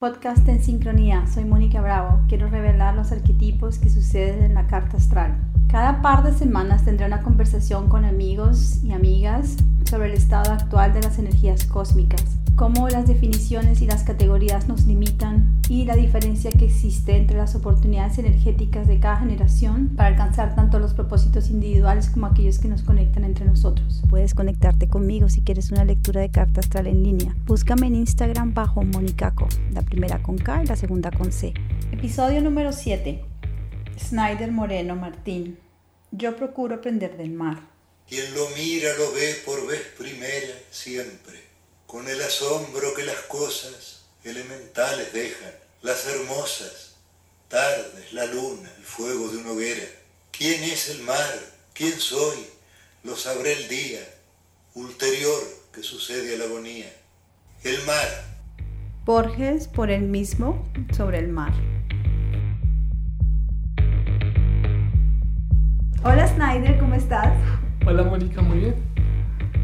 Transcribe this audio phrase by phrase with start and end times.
[0.00, 2.22] Podcast en sincronía, soy Mónica Bravo.
[2.26, 5.36] Quiero revelar los arquetipos que suceden en la carta astral.
[5.68, 10.94] Cada par de semanas tendré una conversación con amigos y amigas sobre el estado actual
[10.94, 16.50] de las energías cósmicas, cómo las definiciones y las categorías nos limitan y la diferencia
[16.50, 22.10] que existe entre las oportunidades energéticas de cada generación para alcanzar tanto los propósitos individuales
[22.10, 24.02] como aquellos que nos conectan entre nosotros.
[24.10, 27.36] Puedes conectarte conmigo si quieres una lectura de carta astral en línea.
[27.46, 31.54] Búscame en Instagram bajo Monicaco, la primera con K y la segunda con C.
[31.92, 33.24] Episodio número 7.
[33.98, 35.58] Snyder Moreno Martín.
[36.10, 37.60] Yo procuro aprender del mar.
[38.08, 41.49] Quien lo mira lo ve por vez primera siempre,
[41.90, 45.50] con el asombro que las cosas elementales dejan,
[45.82, 46.94] las hermosas
[47.48, 49.82] tardes, la luna, el fuego de una hoguera.
[50.30, 51.34] ¿Quién es el mar?
[51.72, 52.46] ¿Quién soy?
[53.02, 53.98] Lo sabré el día
[54.74, 56.94] ulterior que sucede a la agonía.
[57.64, 58.08] El mar.
[59.04, 61.52] Borges por él mismo sobre el mar.
[66.04, 67.36] Hola Snyder, ¿cómo estás?
[67.84, 68.89] Hola Mónica, muy bien.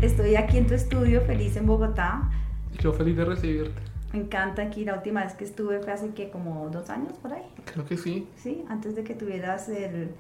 [0.02, 2.30] Estoy aquí en tu estudio, feliz en Bogotá.
[2.80, 3.80] Yo feliz de recibirte.
[4.12, 4.84] Me encanta aquí.
[4.84, 7.42] La última vez que estuve fue hace que como dos años por ahí.
[7.64, 8.28] Creo que sí.
[8.36, 10.10] Sí, antes de que tuvieras el,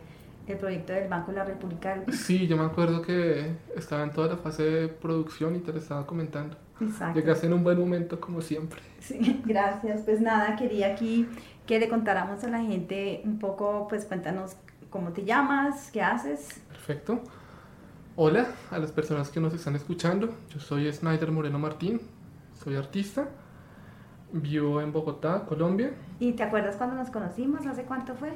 [0.46, 2.02] el proyecto del Banco de la República.
[2.10, 5.78] Sí, yo me acuerdo que estaba en toda la fase de producción y te lo
[5.78, 6.56] estaba comentando.
[6.80, 7.20] Exacto.
[7.20, 8.80] Llegaste en un buen momento como siempre.
[9.00, 10.00] Sí, gracias.
[10.02, 11.28] Pues nada, quería aquí
[11.66, 14.56] que le contáramos a la gente un poco, pues cuéntanos
[14.88, 16.62] cómo te llamas, qué haces.
[16.70, 17.20] Perfecto.
[18.18, 20.30] Hola a las personas que nos están escuchando.
[20.48, 22.00] Yo soy Snyder Moreno Martín,
[22.54, 23.28] soy artista.
[24.32, 25.92] Vivo en Bogotá, Colombia.
[26.18, 27.66] ¿Y te acuerdas cuando nos conocimos?
[27.66, 28.32] ¿Hace cuánto fue?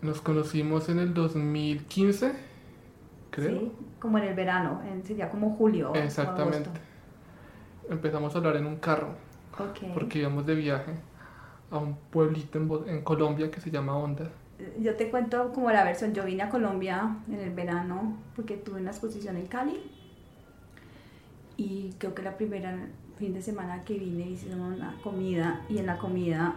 [0.00, 2.32] Nos conocimos en el 2015,
[3.30, 3.60] creo.
[3.60, 5.94] Sí, como en el verano, en, sería como julio.
[5.94, 6.68] Exactamente.
[7.88, 9.14] Empezamos a hablar en un carro
[9.94, 10.94] porque íbamos de viaje
[11.70, 14.28] a un pueblito en, en Colombia que se llama Honda.
[14.80, 16.14] Yo te cuento como la versión.
[16.14, 19.80] Yo vine a Colombia en el verano porque tuve una exposición en Cali.
[21.56, 22.76] Y creo que la primera
[23.18, 26.56] fin de semana que vine hicieron una comida y en la comida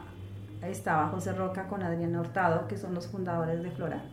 [0.64, 4.04] estaba José Roca con Adriana Hurtado, que son los fundadores de Flora.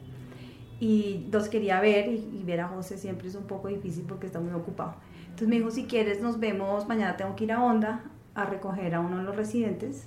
[0.81, 4.27] Y los quería ver y, y ver a José siempre es un poco difícil porque
[4.27, 4.97] está muy ocupado.
[5.25, 8.05] Entonces me dijo, si quieres nos vemos, mañana tengo que ir a Honda
[8.35, 10.07] a recoger a uno de los residentes.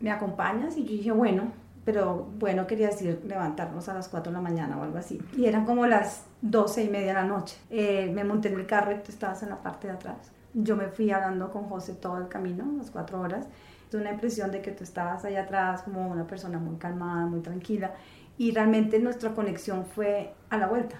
[0.00, 0.76] ¿Me acompañas?
[0.76, 1.52] Y yo dije, bueno,
[1.84, 5.20] pero bueno, quería decir levantarnos a las 4 de la mañana o algo así.
[5.36, 7.56] Y eran como las 12 y media de la noche.
[7.70, 10.32] Eh, me monté en el carro y tú estabas en la parte de atrás.
[10.54, 13.46] Yo me fui hablando con José todo el camino, las cuatro horas.
[13.90, 17.40] Tuve una impresión de que tú estabas allá atrás como una persona muy calmada, muy
[17.40, 17.94] tranquila.
[18.36, 20.96] Y realmente nuestra conexión fue a la vuelta.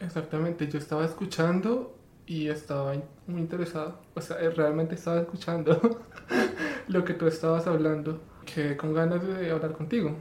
[0.00, 1.94] Exactamente, yo estaba escuchando
[2.26, 2.94] y estaba
[3.26, 3.98] muy interesado.
[4.14, 6.00] O sea, eh, realmente estaba escuchando
[6.88, 8.20] lo que tú estabas hablando.
[8.44, 10.16] Quedé con ganas de hablar contigo.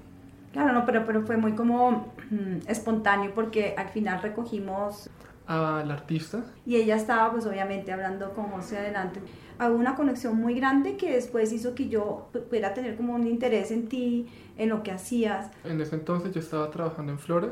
[0.52, 5.10] Claro, no, pero, pero fue muy como mm, espontáneo porque al final recogimos
[5.48, 9.20] Al artista, y ella estaba pues obviamente hablando con José adelante.
[9.60, 13.28] Hubo una conexión muy grande que después hizo que yo pu- pudiera tener como un
[13.28, 15.52] interés en ti, en lo que hacías.
[15.64, 17.50] en ese entonces yo estaba trabajando en Flora.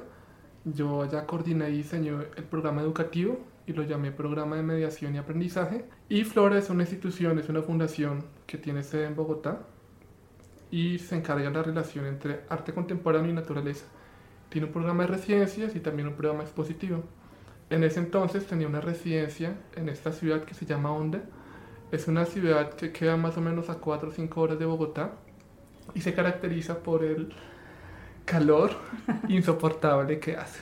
[0.64, 5.18] Yo ya coordiné y diseñé el programa educativo y lo llamé Programa de Mediación y
[5.18, 5.86] Aprendizaje.
[6.08, 9.60] Y Flora es una institución, es una fundación que tiene sede en Bogotá
[10.72, 13.86] y se encarga de la relación entre arte contemporáneo y naturaleza.
[14.50, 17.04] Tiene un programa de residencias y también un programa expositivo.
[17.70, 21.22] En ese entonces tenía una residencia en esta ciudad que se llama Honda.
[21.92, 25.12] Es una ciudad que queda más o menos a 4 o 5 horas de Bogotá
[25.94, 27.34] y se caracteriza por el
[28.26, 28.72] calor
[29.30, 30.60] insoportable que hace.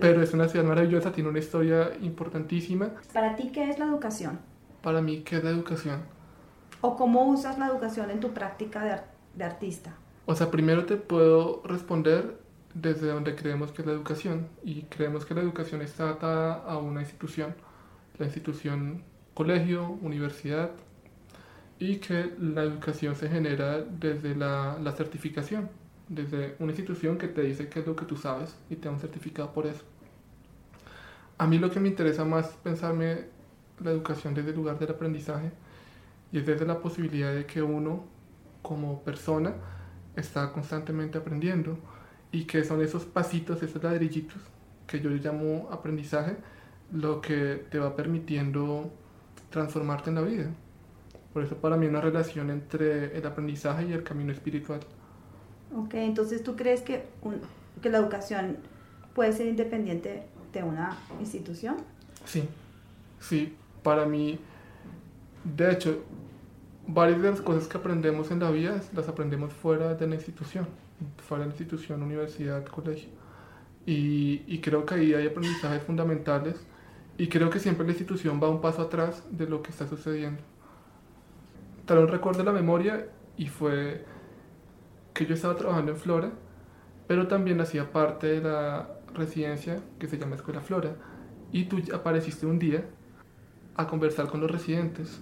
[0.00, 2.90] Pero es una ciudad maravillosa, tiene una historia importantísima.
[3.12, 4.40] Para ti, ¿qué es la educación?
[4.82, 6.02] Para mí, ¿qué es la educación?
[6.80, 9.94] ¿O cómo usas la educación en tu práctica de, ar- de artista?
[10.26, 12.38] O sea, primero te puedo responder
[12.74, 14.48] desde donde creemos que es la educación.
[14.64, 17.54] Y creemos que la educación está atada a una institución.
[18.18, 19.02] La institución
[19.34, 20.70] colegio, universidad.
[21.78, 25.68] Y que la educación se genera desde la, certificación.
[26.08, 28.94] Desde una institución que te dice qué es lo que tú sabes y te da
[28.94, 29.82] un certificado por eso.
[31.38, 33.24] A mí lo que me interesa más es pensarme
[33.82, 35.50] la educación desde el lugar del aprendizaje
[36.30, 38.04] y es desde la posibilidad de que uno
[38.62, 39.54] como persona
[40.16, 41.78] está constantemente aprendiendo
[42.30, 44.38] y que son esos pasitos, esos ladrillitos
[44.86, 46.36] que yo llamo aprendizaje,
[46.92, 48.90] lo que te va permitiendo
[49.50, 50.46] transformarte en la vida.
[51.32, 54.80] Por eso para mí una relación entre el aprendizaje y el camino espiritual.
[55.74, 57.40] Ok, entonces tú crees que, un-
[57.80, 58.58] que la educación
[59.14, 61.76] puede ser independiente de una institución?
[62.26, 62.44] Sí,
[63.20, 64.38] sí, para mí,
[65.56, 66.04] de hecho,
[66.86, 70.66] varias de las cosas que aprendemos en la vida las aprendemos fuera de la institución,
[71.18, 73.10] fuera de la institución, universidad, colegio.
[73.84, 76.54] Y, creo que ahí hay aprendizajes fundamentales
[77.18, 80.42] y creo que siempre la institución va un paso atrás de lo que está sucediendo.
[81.84, 84.04] Tal un recuerdo de la memoria y fue
[85.14, 86.30] que yo estaba trabajando en Flora,
[87.08, 90.94] pero también hacía parte de la residencia que se llama Escuela Flora.
[91.50, 92.84] Y tú apareciste un día
[93.74, 95.20] a conversar con los residentes.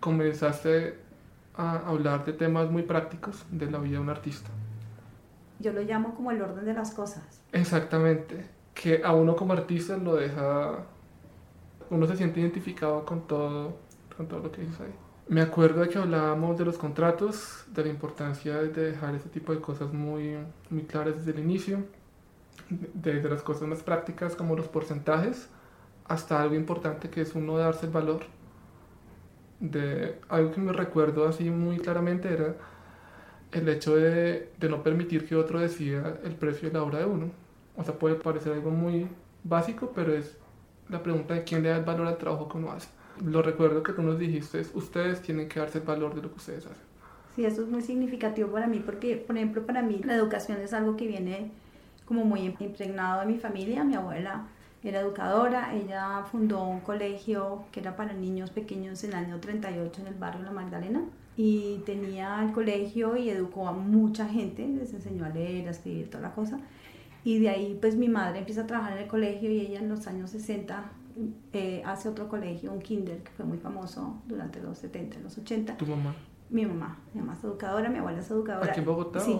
[0.00, 0.98] Comenzaste
[1.54, 4.50] a hablar de temas muy prácticos de la vida de un artista.
[5.58, 7.42] Yo lo llamo como el orden de las cosas.
[7.52, 10.86] Exactamente, que a uno como artista lo deja,
[11.90, 13.76] uno se siente identificado con todo,
[14.16, 14.94] con todo lo que dices ahí.
[15.28, 19.54] Me acuerdo de que hablábamos de los contratos, de la importancia de dejar ese tipo
[19.54, 20.36] de cosas muy,
[20.70, 21.84] muy claras desde el inicio,
[22.68, 25.48] desde las cosas más prácticas como los porcentajes,
[26.06, 28.22] hasta algo importante que es uno darse el valor.
[29.60, 32.56] De algo que me recuerdo así muy claramente era
[33.52, 37.04] el hecho de, de no permitir que otro decida el precio de la obra de
[37.04, 37.30] uno.
[37.76, 39.06] O sea, puede parecer algo muy
[39.44, 40.36] básico, pero es
[40.88, 42.88] la pregunta de quién le da el valor al trabajo que uno hace.
[43.24, 46.36] Lo recuerdo que tú nos dijiste, ustedes tienen que darse el valor de lo que
[46.36, 46.90] ustedes hacen.
[47.36, 50.72] Sí, eso es muy significativo para mí, porque, por ejemplo, para mí la educación es
[50.72, 51.50] algo que viene
[52.06, 53.84] como muy impregnado de mi familia.
[53.84, 54.46] Mi abuela
[54.82, 60.00] era educadora, ella fundó un colegio que era para niños pequeños en el año 38
[60.00, 61.02] en el barrio La Magdalena
[61.36, 66.08] y tenía el colegio y educó a mucha gente, les enseñó a leer, a escribir,
[66.08, 66.60] toda la cosa.
[67.24, 69.88] Y de ahí pues mi madre empieza a trabajar en el colegio y ella en
[69.88, 70.92] los años 60
[71.52, 75.76] eh, hace otro colegio, un kinder, que fue muy famoso durante los 70, los 80.
[75.76, 76.14] ¿Tu mamá?
[76.48, 78.70] Mi mamá, mi mamá es educadora, mi abuela es educadora.
[78.70, 79.20] ¿Aquí en Bogotá?
[79.20, 79.38] Sí.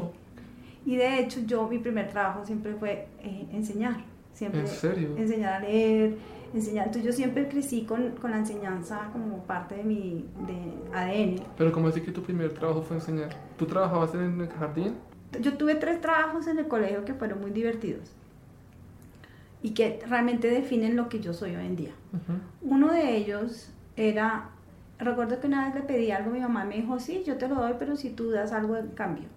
[0.85, 4.05] Y de hecho yo, mi primer trabajo siempre fue eh, enseñar.
[4.41, 5.09] Siempre ¿En serio?
[5.19, 6.15] Enseñar a leer,
[6.55, 6.87] enseñar.
[6.87, 11.45] Entonces yo siempre crecí con, con la enseñanza como parte de mi de ADN.
[11.59, 13.37] Pero ¿cómo decir que tu primer trabajo fue enseñar?
[13.59, 14.95] ¿Tú trabajabas en el jardín?
[15.43, 18.13] Yo tuve tres trabajos en el colegio que fueron muy divertidos
[19.61, 21.93] y que realmente definen lo que yo soy hoy en día.
[22.15, 22.39] Ujú.
[22.75, 24.53] Uno de ellos era,
[24.99, 27.47] recuerdo que una vez le pedí algo a mi mamá, me dijo, sí, yo te
[27.47, 29.29] lo doy, pero si tú das algo en cambio.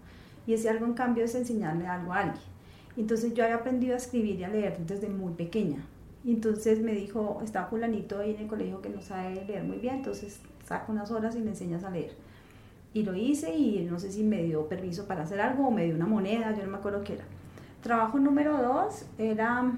[0.48, 2.53] Y ese algo en cambio es enseñarle algo a alguien.
[2.98, 5.84] Entonces yo había aprendido a escribir y a leer desde muy pequeña.
[6.24, 9.78] Y entonces me dijo, está fulanito ahí en el colegio que no sabe leer muy
[9.78, 12.14] bien, entonces saca unas horas y le enseñas a leer.
[12.94, 15.86] Y lo hice y no sé si me dio permiso para hacer algo o me
[15.86, 17.26] dio una moneda, yo no me acuerdo qué era.
[17.82, 19.74] Trabajo número dos era,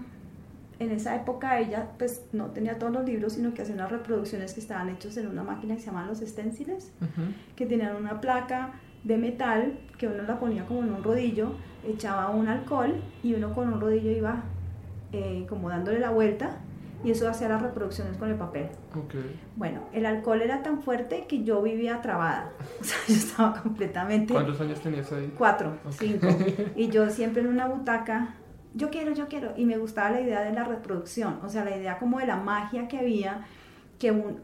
[0.78, 4.54] en esa época ella pues no tenía todos los libros, sino que hacía unas reproducciones
[4.54, 7.32] que estaban hechos en una máquina que se llamaban los stenciles, Ujú.
[7.56, 8.74] que tenían una placa
[9.06, 11.52] de metal que uno la ponía como en un rodillo,
[11.88, 14.44] echaba un alcohol y uno con un rodillo iba
[15.14, 16.58] eh, como dándole la vuelta
[17.04, 18.68] y eso hacía las reproducciones con el papel.
[18.96, 19.14] Ok.
[19.56, 24.34] Bueno, el alcohol era tan fuerte que yo vivía trabada, o sea, yo estaba completamente
[24.34, 25.32] ¿Cuántos años tenías ahí?
[25.38, 26.28] cuatro, cinco,
[26.76, 28.34] y yo siempre en una butaca,
[28.74, 31.78] yo quiero, yo quiero, y me gustaba la idea de la reproducción, o sea, la
[31.78, 33.46] idea como de la magia que había,
[34.00, 34.40] que un,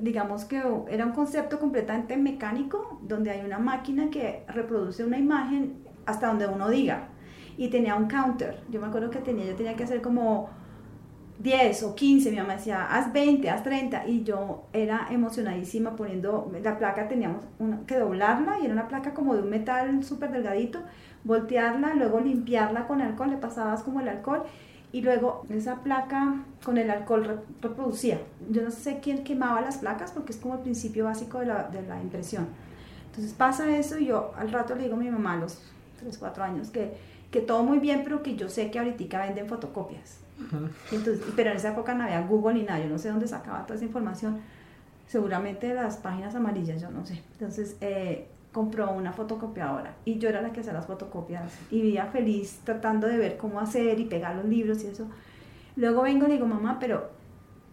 [0.00, 5.74] digamos que era un concepto completamente mecánico, donde hay una máquina que reproduce una imagen
[6.06, 7.08] hasta donde uno diga,
[7.56, 10.48] y tenía un counter, yo me acuerdo que tenía, yo tenía que hacer como
[11.38, 16.50] 10 o 15, mi mamá decía, haz 20, haz 30, y yo era emocionadísima poniendo,
[16.62, 20.32] la placa teníamos una- que doblarla, y era una placa como de un metal súper
[20.32, 20.80] delgadito,
[21.24, 24.44] voltearla, luego limpiarla con alcohol, le pasabas como el alcohol,
[24.96, 28.18] y luego esa placa con el alcohol re- reproducía.
[28.50, 31.64] Yo no sé quién quemaba las placas, porque es como el principio básico de la,
[31.64, 32.46] de la impresión.
[33.10, 35.60] Entonces pasa eso, y yo al rato le digo a mi mamá, a los
[36.00, 36.94] 3, 4 años, que,
[37.30, 40.18] que todo muy bien, pero que yo sé que ahorita venden fotocopias.
[40.92, 43.64] Entonces, pero en esa época no había Google ni nada, yo no sé dónde sacaba
[43.66, 44.38] toda esa información,
[45.08, 47.22] seguramente de las páginas amarillas, yo no sé.
[47.32, 52.06] Entonces, eh, compró una fotocopiadora y yo era la que hacía las fotocopias y vivía
[52.06, 55.06] feliz tratando de ver cómo hacer y pegar los libros y eso.
[55.76, 57.10] Luego vengo y le digo, mamá, pero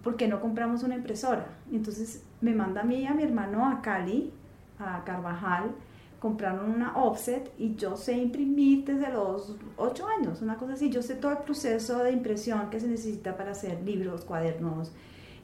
[0.04, 1.46] ¿por qué no compramos una impresora?
[1.72, 4.34] Y entonces me manda a mí y a mi hermano a Cali,
[4.78, 5.72] a Carvajal,
[6.20, 10.90] compraron una offset y yo sé imprimir desde los 8 años, una cosa así.
[10.90, 14.92] Yo sé todo el proceso de impresión que se necesita para hacer libros, cuadernos.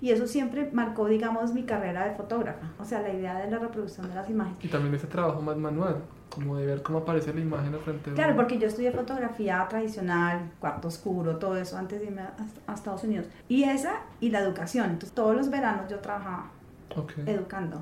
[0.02, 2.68] Y eso siempre marcó, digamos, mi carrera de fotógrafa.
[2.80, 4.64] O sea, la idea de la reproducción de las imágenes.
[4.64, 5.98] Y también ese trabajo más manual,
[6.34, 9.66] como de ver cómo aparece la imagen al frente de Claro, porque yo estudié fotografía
[9.70, 13.28] tradicional, cuarto oscuro, todo eso antes de irme a, Estados Unidos.
[13.50, 14.86] Y esa y la educación.
[14.86, 16.52] Entonces, todos los veranos yo trabajaba
[16.96, 17.14] Ok.
[17.26, 17.82] educando.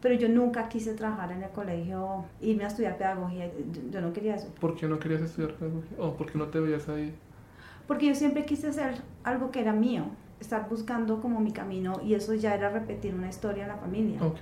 [0.00, 3.46] Pero yo nunca quise trabajar en el colegio, irme a estudiar pedagogía.
[3.46, 4.48] Yo, yo no quería eso.
[4.60, 5.96] ¿Por qué no querías estudiar pedagogía?
[5.98, 7.12] ¿O por qué no te veías ahí?
[7.88, 10.04] Porque yo siempre quise hacer algo que era mío,
[10.40, 14.22] estar buscando como mi camino y eso ya era repetir una historia en la familia.
[14.22, 14.40] Ok.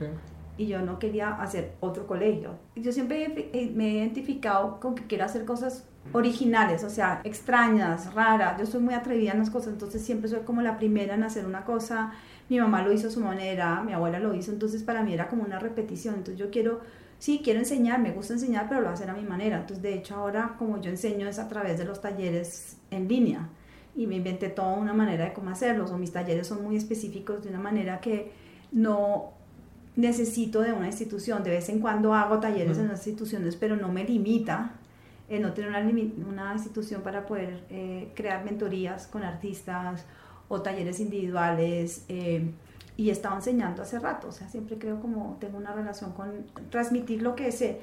[0.57, 2.53] y yo no quería hacer otro colegio.
[2.77, 3.29] Yo siempre
[3.75, 8.59] me he identificado con que quiero hacer cosas originales, o sea, extrañas, raras.
[8.59, 11.47] Yo soy muy atrevida en las cosas, entonces siempre soy como la primera en hacer
[11.47, 12.13] una cosa.
[12.49, 15.29] Mi mamá lo hizo a su manera, mi abuela lo hizo, entonces para mí era
[15.29, 16.17] como una repetición.
[16.17, 16.81] Entonces yo quiero,
[17.19, 19.57] sí, quiero enseñar, me gusta enseñar, pero lo voy a hacer a mi manera.
[19.57, 23.49] Entonces de hecho ahora como yo enseño es a través de los talleres en línea
[23.97, 27.43] y me inventé toda una manera de cómo hacerlos, o mis talleres son muy específicos
[27.43, 28.33] de una manera que
[28.73, 29.33] no
[29.97, 31.43] necesito de una institución.
[31.43, 34.73] De vez en cuando hago talleres en las instituciones, pero no me limita
[35.29, 35.81] el no tener una,
[36.29, 40.05] una institución para poder eh, crear mentorías con artistas
[40.49, 42.05] o talleres individuales.
[42.09, 42.51] Eh,
[42.97, 47.23] y estaba enseñando hace rato, o sea, siempre creo como tengo una relación con transmitir
[47.23, 47.81] lo que sé.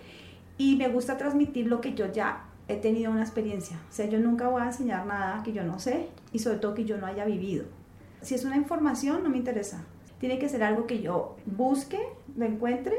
[0.58, 3.78] Y me gusta transmitir lo que yo ya he tenido una experiencia.
[3.90, 6.74] O sea, yo nunca voy a enseñar nada que yo no sé y sobre todo
[6.74, 7.66] que yo no haya vivido.
[8.22, 9.84] Si es una información, no me interesa.
[10.20, 12.00] Tiene que ser algo que yo busque,
[12.38, 12.96] lo encuentre,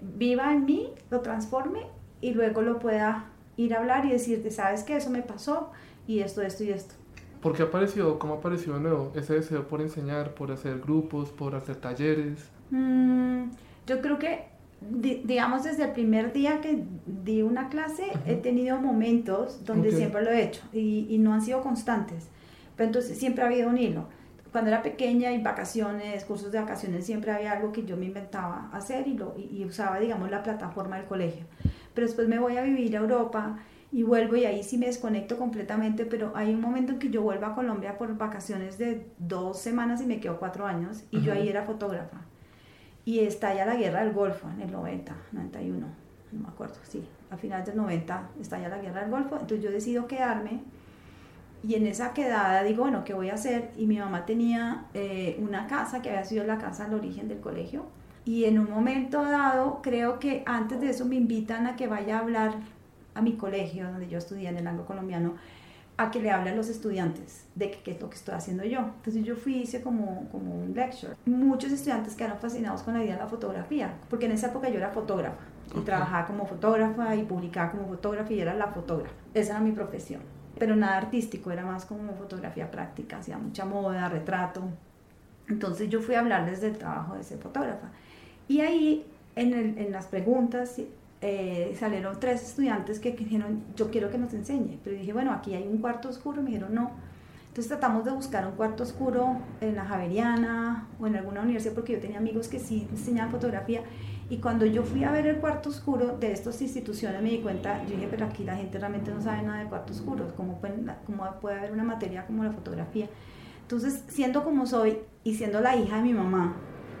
[0.00, 1.86] viva en mí, lo transforme
[2.20, 5.70] y luego lo pueda ir a hablar y decirte, sabes que eso me pasó
[6.06, 6.94] y esto, esto y esto.
[7.40, 11.54] ¿Por qué apareció, cómo apareció de nuevo ese deseo por enseñar, por hacer grupos, por
[11.54, 12.50] hacer talleres?
[12.70, 13.50] Mm,
[13.86, 14.46] yo creo que,
[14.80, 20.30] digamos, desde el primer día que di una clase, he tenido momentos donde siempre lo
[20.30, 22.28] he hecho y, y, no han sido constantes.
[22.76, 24.06] Pero entonces siempre ha habido un hilo.
[24.52, 28.70] Cuando era pequeña y vacaciones, cursos de vacaciones, siempre había algo que yo me inventaba
[28.72, 31.44] hacer y, lo, y usaba, digamos, la plataforma del colegio
[31.96, 33.56] pero después me voy a vivir a Europa
[33.90, 37.22] y vuelvo y ahí sí me desconecto completamente, pero hay un momento en que yo
[37.22, 41.32] vuelvo a Colombia por vacaciones de dos semanas y me quedo cuatro años y yo
[41.32, 42.18] ahí era fotógrafa.
[43.06, 45.86] Y estalla la guerra del Golfo en el 90, 91,
[46.32, 49.70] no me acuerdo, sí, a finales del 90 estalla la guerra del Golfo, entonces yo
[49.70, 50.60] decido quedarme
[51.62, 53.70] y en esa quedada digo, bueno, ¿qué voy a hacer?
[53.76, 57.40] Y mi mamá tenía eh, una casa que había sido la casa al origen del
[57.40, 57.86] colegio
[58.26, 62.18] y en un momento dado, creo que antes de eso me invitan a que vaya
[62.18, 62.54] a hablar
[63.14, 65.34] a mi colegio, donde yo estudié en el anglo colombiano,
[65.98, 68.80] a que le hable a los estudiantes de qué es lo que estoy haciendo yo.
[68.80, 71.14] Entonces yo fui, hice como, como un lecture.
[71.24, 74.76] Muchos estudiantes quedaron fascinados con la idea de la fotografía, porque en esa época yo
[74.76, 75.40] era fotógrafa.
[75.74, 79.14] Y trabajaba como fotógrafa y publicaba como fotógrafa y era la fotógrafa.
[79.34, 80.20] Esa era mi profesión.
[80.58, 84.62] Pero nada artístico, era más como fotografía práctica, hacía mucha moda, retrato.
[85.48, 87.88] Entonces yo fui a hablarles del trabajo de ese fotógrafa.
[88.48, 90.78] Y ahí en, el, en las preguntas
[91.20, 94.78] eh, salieron tres estudiantes que dijeron, yo quiero que nos enseñe.
[94.84, 96.42] Pero dije, bueno, aquí hay un cuarto oscuro.
[96.42, 96.90] Me dijeron, no.
[97.48, 101.94] Entonces tratamos de buscar un cuarto oscuro en la Javeriana o en alguna universidad porque
[101.94, 103.80] yo tenía amigos que sí enseñaban fotografía.
[104.28, 107.82] Y cuando yo fui a ver el cuarto oscuro de estas instituciones me di cuenta,
[107.84, 110.32] yo dije, pero aquí la gente realmente no sabe nada de cuartos oscuros.
[110.34, 110.60] ¿Cómo,
[111.06, 113.08] cómo puede haber una materia como la fotografía?
[113.62, 116.56] Entonces, siendo como soy y siendo la hija de mi mamá,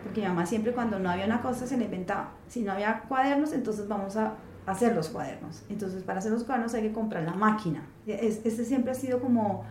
[0.06, 2.30] porque mi mamá siempre cuando no había una cosa se le inventaba.
[2.48, 4.34] Si no había cuadernos, entonces vamos a
[4.64, 5.64] hacer los cuadernos.
[5.68, 7.82] Entonces para hacer los cuadernos hay que comprar la máquina.
[8.06, 9.64] Este siempre ha sido como,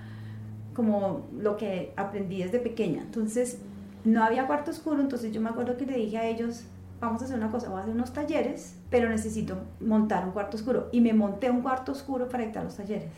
[0.74, 3.02] como lo que aprendí desde pequeña.
[3.02, 3.60] Entonces
[4.04, 6.66] no había cuarto oscuro, entonces yo me acuerdo que le dije a ellos,
[7.00, 10.58] vamos a hacer una cosa, voy a hacer unos talleres, pero necesito montar un cuarto
[10.58, 10.90] oscuro.
[10.92, 13.10] Y me monté un cuarto oscuro para dictar los talleres.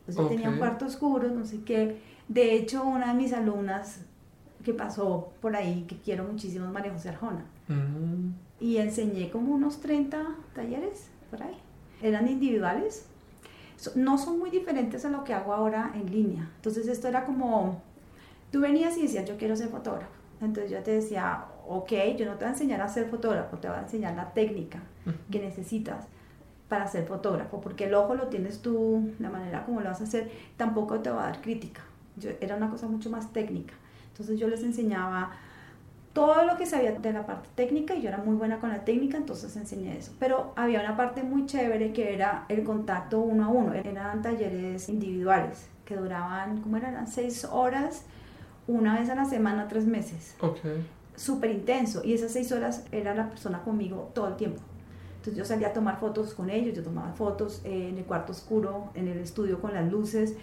[0.00, 2.00] Entonces yo tenía un cuarto oscuro, no sé qué.
[2.28, 4.00] De hecho, una de mis alumnas
[4.64, 7.44] que pasó por ahí, que quiero muchísimo, es María José Arjona.
[7.68, 8.32] Mm.
[8.60, 11.56] Y enseñé como unos 30 talleres por ahí.
[12.02, 13.06] Eran individuales.
[13.94, 16.50] No son muy diferentes a lo que hago ahora en línea.
[16.56, 17.82] Entonces esto era como,
[18.50, 20.12] tú venías y decías, yo quiero ser fotógrafo.
[20.40, 23.68] Entonces yo te decía, ok, yo no te voy a enseñar a ser fotógrafo, te
[23.68, 24.80] voy a enseñar la técnica
[25.30, 26.06] que necesitas
[26.68, 30.04] para ser fotógrafo, porque el ojo lo tienes tú, la manera como lo vas a
[30.04, 31.82] hacer, tampoco te va a dar crítica.
[32.16, 33.74] Yo, era una cosa mucho más técnica.
[34.14, 35.32] Entonces yo les enseñaba
[36.12, 38.84] todo lo que sabía de la parte técnica y yo era muy buena con la
[38.84, 40.12] técnica, entonces enseñé eso.
[40.20, 43.74] Pero había una parte muy chévere que era el contacto uno a uno.
[43.74, 47.08] Eran talleres individuales que duraban, ¿cómo eran?
[47.08, 48.04] Seis horas,
[48.68, 50.36] una vez a la semana, tres meses.
[50.40, 50.60] Ok.
[51.16, 52.02] Súper intenso.
[52.04, 54.62] Y esas seis horas era la persona conmigo todo el tiempo.
[55.16, 58.90] Entonces yo salía a tomar fotos con ellos, yo tomaba fotos en el cuarto oscuro,
[58.94, 60.36] en el estudio con las luces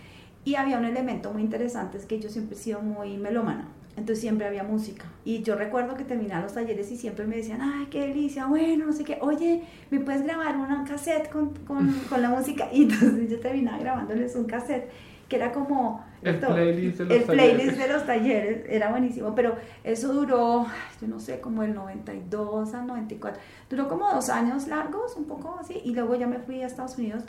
[0.43, 4.21] y había un elemento muy interesante, es que yo siempre he sido muy melómana, entonces
[4.21, 5.05] siempre había música.
[5.23, 8.85] Y yo recuerdo que terminaba los talleres y siempre me decían, ay, qué delicia, bueno,
[8.85, 12.69] no sé qué, oye, ¿me puedes grabar una cassette con, con, con la música?
[12.71, 14.89] Y entonces yo terminaba grabándoles un cassette
[15.31, 19.55] que era como el, playlist, de los, el playlist de los talleres, era buenísimo, pero
[19.81, 20.65] eso duró,
[20.99, 25.57] yo no sé, como el 92 al 94, duró como dos años largos, un poco
[25.57, 27.23] así, y luego ya me fui a Estados Unidos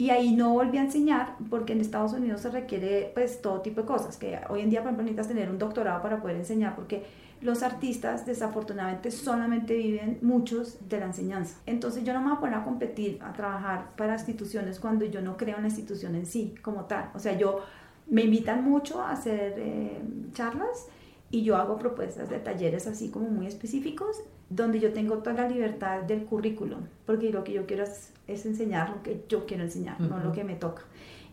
[0.00, 3.82] y ahí no volví a enseñar porque en Estados Unidos se requiere pues todo tipo
[3.82, 6.74] de cosas, que hoy en día por ejemplo necesitas tener un doctorado para poder enseñar
[6.74, 7.04] porque
[7.42, 11.58] los artistas desafortunadamente solamente viven muchos de la enseñanza.
[11.66, 15.20] Entonces yo no me voy a poner a competir, a trabajar para instituciones cuando yo
[15.20, 17.10] no creo en la institución en sí como tal.
[17.14, 17.60] O sea, yo
[18.06, 20.00] me invitan mucho a hacer eh,
[20.32, 20.88] charlas
[21.30, 25.48] y yo hago propuestas de talleres así como muy específicos donde yo tengo toda la
[25.48, 30.00] libertad del currículum, porque lo que yo quiero es, enseñar lo que yo quiero enseñar,
[30.00, 30.82] no lo que me toca,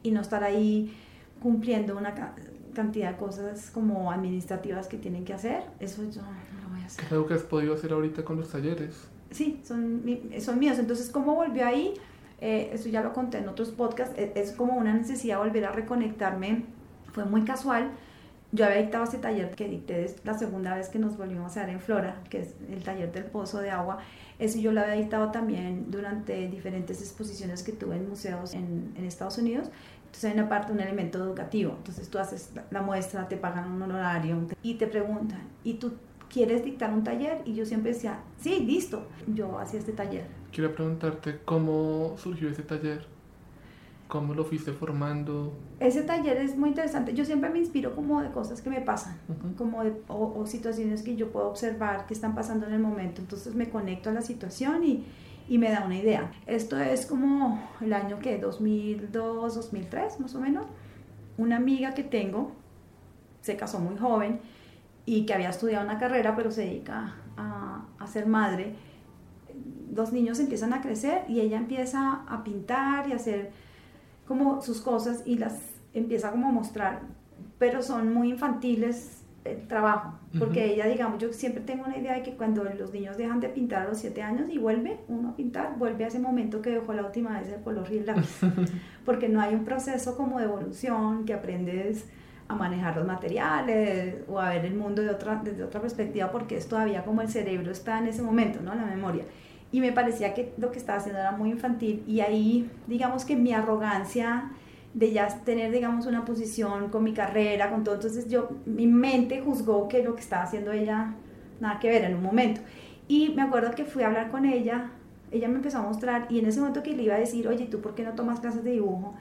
[0.04, 0.96] y no estar ahí
[1.42, 2.36] cumpliendo una
[2.74, 6.86] cantidad de cosas como administrativas que tienen que hacer, eso yo no lo voy a
[6.86, 7.06] hacer.
[7.08, 9.08] ¿Qué es que has podido hacer ahorita con los talleres?
[9.32, 10.04] Sí, son,
[10.40, 11.96] son míos, entonces ¿cómo volvió ahí?
[12.40, 15.66] Eh, eso ya lo conté en otros podcasts, es, es como una necesidad de volver
[15.66, 16.66] a reconectarme,
[17.14, 17.90] fue muy casual,
[18.52, 21.70] yo había dictado ese taller que dicté la segunda vez que nos volvimos a dar
[21.70, 23.98] en Flora, que es el taller del pozo de agua.
[24.40, 29.04] Eso yo lo había dictado también durante diferentes exposiciones que tuve en museos en, en
[29.06, 29.70] Estados Unidos.
[30.06, 31.74] Entonces hay una parte, un elemento educativo.
[31.78, 35.94] Entonces tú haces la muestra, te pagan un honorario y te preguntan, ¿y tú
[36.30, 37.42] quieres dictar un taller?
[37.46, 39.08] Y yo siempre decía, sí, listo.
[39.28, 40.26] Yo hacía este taller.
[40.52, 43.06] Quiero preguntarte cómo surgió ese taller.
[44.08, 45.52] ¿Cómo lo fuiste formando?
[45.82, 47.14] Ese taller es muy interesante.
[47.14, 49.18] Yo siempre me inspiro como de cosas que me pasan,
[49.58, 53.22] como de, o, situaciones que yo puedo observar que están pasando en el momento.
[53.22, 55.06] Entonces me conecto a la situación y,
[55.50, 56.32] y me da una idea.
[56.46, 60.66] Esto es como el año que 2002, 2003 más o menos.
[61.38, 62.54] Una amiga que tengo
[63.42, 64.40] se casó muy joven
[65.06, 68.74] y que había estudiado una carrera pero se dedica a, a ser madre.
[69.94, 73.67] Los niños empiezan a crecer y ella empieza a pintar y a hacer
[74.28, 75.60] como sus cosas y las
[75.94, 77.02] empieza como a mostrar,
[77.58, 82.24] pero son muy infantiles el trabajo, porque ella, digamos, yo siempre tengo una idea de
[82.24, 85.36] que cuando los niños dejan de pintar a los siete años y vuelve uno a
[85.38, 88.42] pintar, vuelve a ese momento que dejó la última vez el color y el lápiz,
[89.06, 92.06] porque no hay un proceso como de evolución que aprendes
[92.50, 96.58] a manejar los materiales o a ver el mundo de otra, desde otra perspectiva, porque
[96.58, 98.76] es todavía como el cerebro está en ese momento, ¿no?
[98.76, 99.24] La memoria
[99.72, 103.36] y me parecía que lo que estaba haciendo era muy infantil y ahí digamos que
[103.36, 104.52] mi arrogancia
[104.94, 109.42] de ya tener digamos una posición con mi carrera, con todo, entonces yo, mi mente
[109.42, 111.14] juzgó que lo que estaba haciendo ella
[111.60, 112.62] nada que ver en un momento.
[113.08, 114.92] Y me acuerdo que fui a hablar con ella,
[115.32, 117.66] ella me empezó a mostrar y en ese momento que le iba a decir, oye,
[117.66, 119.14] ¿tú por qué no tomas clases de dibujo?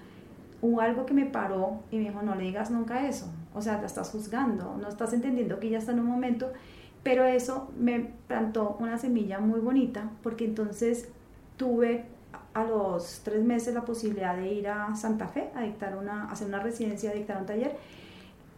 [0.62, 3.78] Hubo algo que me paró y me dijo, no le digas nunca eso, o sea,
[3.80, 6.52] te estás juzgando, no estás entendiendo que ya está en un momento
[7.06, 11.08] pero eso me plantó una semilla muy bonita porque entonces
[11.56, 12.04] tuve
[12.52, 16.48] a los tres meses la posibilidad de ir a Santa Fe a dictar una, hacer
[16.48, 17.76] una residencia, a dictar un taller.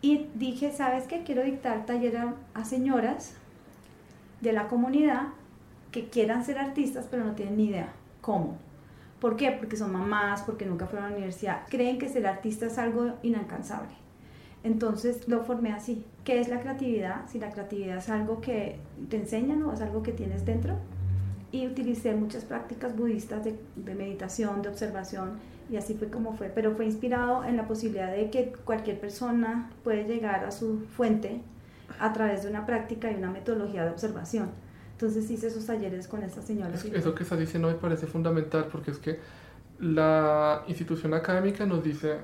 [0.00, 1.24] Y dije, ¿sabes qué?
[1.24, 2.16] Quiero dictar taller
[2.54, 3.34] a, señoras
[4.40, 5.24] de la comunidad
[5.92, 8.56] que quieran ser artistas pero no tienen ni idea cómo.
[9.20, 9.50] ¿Por qué?
[9.50, 11.66] Porque son mamás, porque nunca fueron a la universidad.
[11.68, 14.08] Creen que ser artista es algo inalcanzable.
[14.68, 16.04] Entonces lo formé así.
[16.24, 17.26] ¿Qué es la creatividad?
[17.26, 18.78] Si la creatividad es algo que
[19.09, 20.74] te enseñan o es algo que tienes dentro.
[21.50, 23.59] Y utilicé muchas prácticas budistas de,
[23.94, 25.38] meditación, de observación,
[25.70, 26.50] y así fue como fue.
[26.54, 31.40] Pero fue inspirado en la posibilidad de que cualquier persona puede llegar a su fuente
[31.98, 34.50] a través de una práctica y una metodología de observación.
[34.92, 36.85] Entonces hice esos talleres con estas señoras.
[36.85, 39.18] Eso que estás diciendo me parece fundamental porque es que
[39.81, 42.18] la institución académica nos dice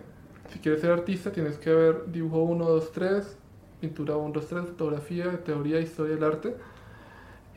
[0.50, 3.36] si quieres ser artista tienes que ver dibujo 1, 2, 3,
[3.80, 6.56] pintura 1, 2, 3, fotografía, teoría, historia del arte.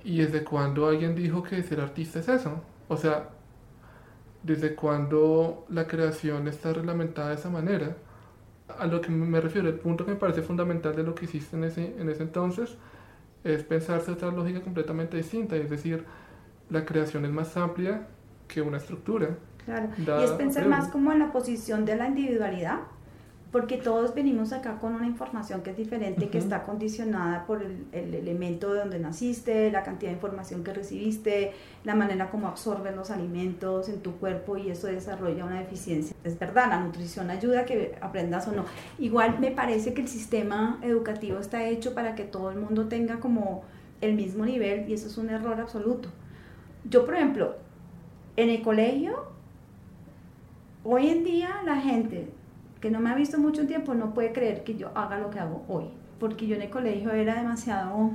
[0.03, 2.61] ¿Y desde cuándo alguien dijo que ser artista es eso?
[2.87, 3.29] O sea,
[4.43, 7.97] ¿desde cuándo la creación está reglamentada de esa manera?
[8.79, 11.55] A lo que me refiero, el punto que me parece fundamental de lo que hiciste
[11.57, 12.77] en ese, en ese entonces
[13.43, 16.05] es pensarse otra lógica completamente distinta, es decir,
[16.69, 18.07] la creación es más amplia
[18.47, 19.37] que una estructura.
[19.67, 22.79] Claro, y es pensar más como en la posición de la individualidad,
[23.51, 27.85] porque todos venimos acá con una información que es diferente, que está condicionada por el,
[27.91, 31.53] el, elemento de donde naciste, la cantidad de información que recibiste,
[31.83, 36.15] la manera como absorben los alimentos en tu cuerpo y eso desarrolla una deficiencia.
[36.23, 38.65] Es verdad, la nutrición ayuda a que aprendas o no.
[38.99, 43.19] Igual me parece que el sistema educativo está hecho para que todo el mundo tenga
[43.19, 43.63] como
[44.01, 46.09] el mismo nivel y eso es un error absoluto.
[46.89, 47.55] Yo, por ejemplo,
[48.35, 49.36] en el colegio
[50.89, 52.29] Hoy en día la gente
[52.79, 55.37] que no me ha visto mucho tiempo no puede creer que yo haga lo que
[55.37, 58.11] hago hoy, porque yo en el colegio era demasiado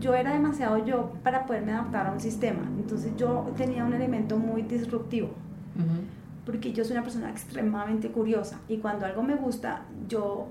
[0.00, 2.62] yo era demasiado yo para poderme adaptar a un sistema.
[2.78, 5.28] Entonces yo tenía un elemento muy disruptivo.
[6.46, 10.46] Porque yo soy una persona extremadamente curiosa y cuando algo me gusta, yo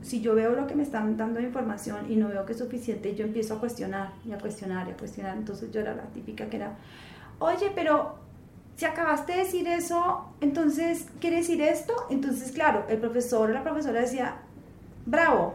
[0.00, 2.58] si yo veo lo que me están dando de información y no veo que es
[2.58, 5.36] suficiente, yo empiezo a cuestionar y a cuestionar y a cuestionar.
[5.36, 6.78] Entonces yo era la típica que era,
[7.40, 8.22] "Oye, pero
[8.76, 11.94] si acabaste de decir eso, entonces, ¿quiere decir esto?
[12.10, 14.36] Entonces, claro, el profesor o la profesora decía,
[15.06, 15.54] bravo,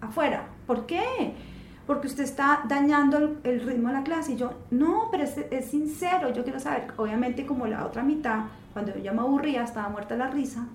[0.00, 0.48] afuera.
[0.66, 1.34] ¿por qué?
[1.86, 4.32] Porque usted está dañando el, ritmo de la clase.
[4.32, 8.96] Y yo, no, pero es, sincero, yo quiero saber, obviamente como la otra mitad, cuando
[8.98, 10.66] yo me aburría, estaba muerta la risa.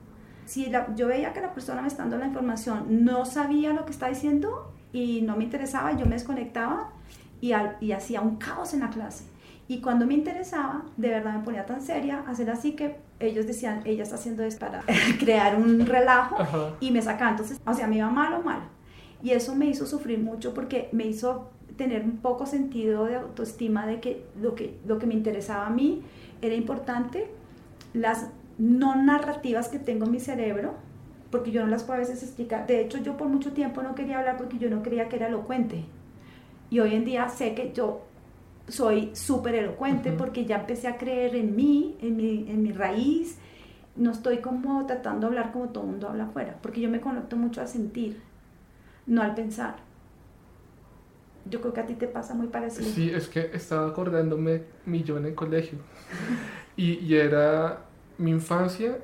[0.45, 3.91] Si yo veía que la persona me está dando la información no sabía lo que
[3.91, 6.91] está diciendo y no me interesaba, yo me desconectaba
[7.41, 7.51] y
[7.91, 9.25] hacía un caos en la clase.
[9.69, 13.81] Y cuando me interesaba, de verdad me ponía tan seria, hacer así que ellos decían,
[13.83, 14.83] ella está haciendo esto para
[15.19, 16.75] crear un relajo Ajá.
[16.79, 17.33] y me sacaban.
[17.33, 18.61] Entonces, o sea, me iba mal o mal.
[19.21, 23.85] Y eso me hizo sufrir mucho porque me hizo tener un poco sentido de autoestima
[23.85, 26.01] de que lo que, lo que me interesaba a mí
[26.41, 27.29] era importante.
[27.93, 28.27] Las
[28.57, 30.75] no narrativas que tengo en mi cerebro,
[31.29, 32.67] porque yo no las puedo a veces explicar.
[32.67, 35.27] De hecho, yo por mucho tiempo no quería hablar porque yo no creía que era
[35.27, 35.83] elocuente.
[36.69, 38.06] Y hoy en día sé que yo
[38.67, 43.37] soy súper elocuente porque ya empecé a creer en mí, en mi, en mi raíz.
[43.95, 47.01] No estoy como tratando de hablar como todo el mundo habla afuera, porque yo me
[47.01, 48.21] conecto mucho al sentir,
[49.07, 49.77] no al pensar.
[51.49, 52.89] Yo creo que a ti te pasa muy parecido.
[52.91, 55.79] Sí, es que estaba acordándome mi yo en el colegio.
[56.79, 57.85] Y, y era
[58.19, 58.99] mi infancia.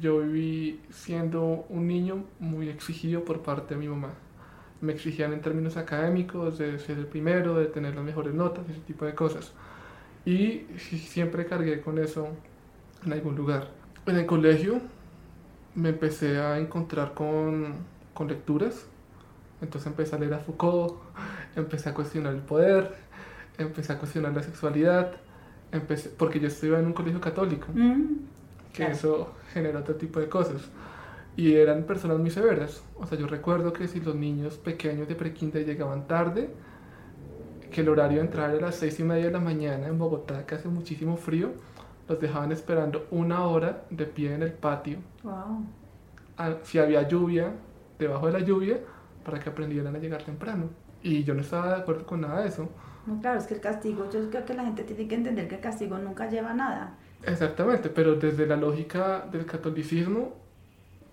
[0.00, 4.14] Yo viví siendo un niño muy exigido por parte de mi mamá.
[4.82, 8.80] Me exigían en términos académicos, de ser el primero, de tener las mejores notas, ese
[8.80, 9.52] tipo de cosas.
[10.26, 12.28] Y siempre cargué con eso
[13.06, 13.68] en algún lugar.
[14.06, 14.80] En el colegio
[15.74, 17.74] me empecé a encontrar con,
[18.12, 18.86] con lecturas.
[19.62, 20.94] Entonces empecé a leer a Foucault,
[21.56, 22.92] empecé a cuestionar el poder,
[23.58, 25.12] empecé a cuestionar la sexualidad,
[25.70, 28.02] empecé, porque yo estudiaba en un colegio católico, Mm,
[28.72, 28.92] que Claro.
[28.92, 30.62] eso genera otro tipo de cosas.
[31.36, 32.82] Y eran personas muy severas.
[32.96, 36.50] O sea, yo recuerdo que si los niños pequeños de prekinder llegaban tarde,
[37.70, 39.98] que el horario de entrar era a las seis y media de la mañana en
[39.98, 41.52] Bogotá, que hace muchísimo frío,
[42.08, 44.98] los dejaban esperando una hora de pie en el patio.
[45.22, 45.66] wow.
[46.36, 47.52] a- si había lluvia,
[47.98, 48.80] debajo de la lluvia,
[49.24, 50.70] para que aprendieran a llegar temprano.
[51.02, 52.68] Y yo no estaba de acuerdo con nada de eso.
[53.04, 55.54] No, claro, es que el castigo, yo creo que la gente tiene que entender que
[55.56, 56.98] el castigo nunca lleva a nada.
[57.22, 60.34] Exactamente, pero desde la lógica del catolicismo,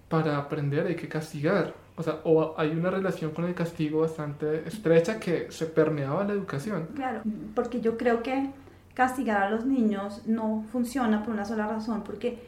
[0.09, 1.73] para aprender hay que castigar.
[1.95, 6.33] O sea, o hay una relación con el castigo bastante estrecha que se permeaba la
[6.33, 6.87] educación.
[6.95, 7.21] Claro,
[7.53, 8.49] porque yo creo que
[8.93, 12.39] castigar a los niños no funciona por una sola razón, porque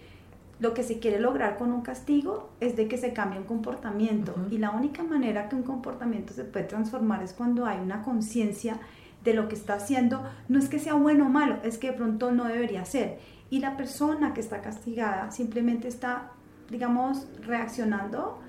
[0.60, 4.36] lo que se quiere lograr con un castigo es de que se cambie un comportamiento
[4.52, 8.80] y la única manera que un comportamiento se puede transformar es cuando hay una conciencia
[9.24, 11.94] de lo que está haciendo, no es que sea bueno o malo, es que de
[11.94, 13.20] pronto no debería ser.
[13.50, 16.32] Y la persona que está castigada simplemente está,
[16.72, 18.40] digamos, reaccionando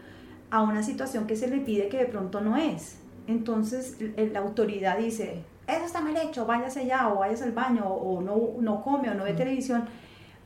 [0.50, 2.98] a una situación que se le pide que de pronto no es.
[3.26, 7.85] Entonces l- la autoridad dice, eso está mal hecho, váyase allá o váyase al baño
[7.87, 9.37] o no, no come o no ve Mm.
[9.37, 9.85] televisión.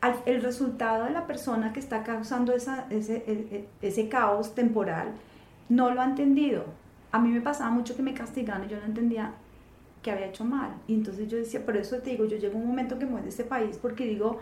[0.00, 3.48] Al- el resultado de la persona que está causando esa, ese, e-
[3.82, 5.08] e- ese caos temporal
[5.68, 6.64] no lo ha entendido.
[7.12, 9.32] A mí me pasaba mucho que me castigaban y yo no entendía
[10.02, 10.70] que había hecho mal.
[10.86, 13.12] Y entonces yo decía, por eso te digo, yo llego a un momento que me
[13.12, 14.38] voy de este país porque digo,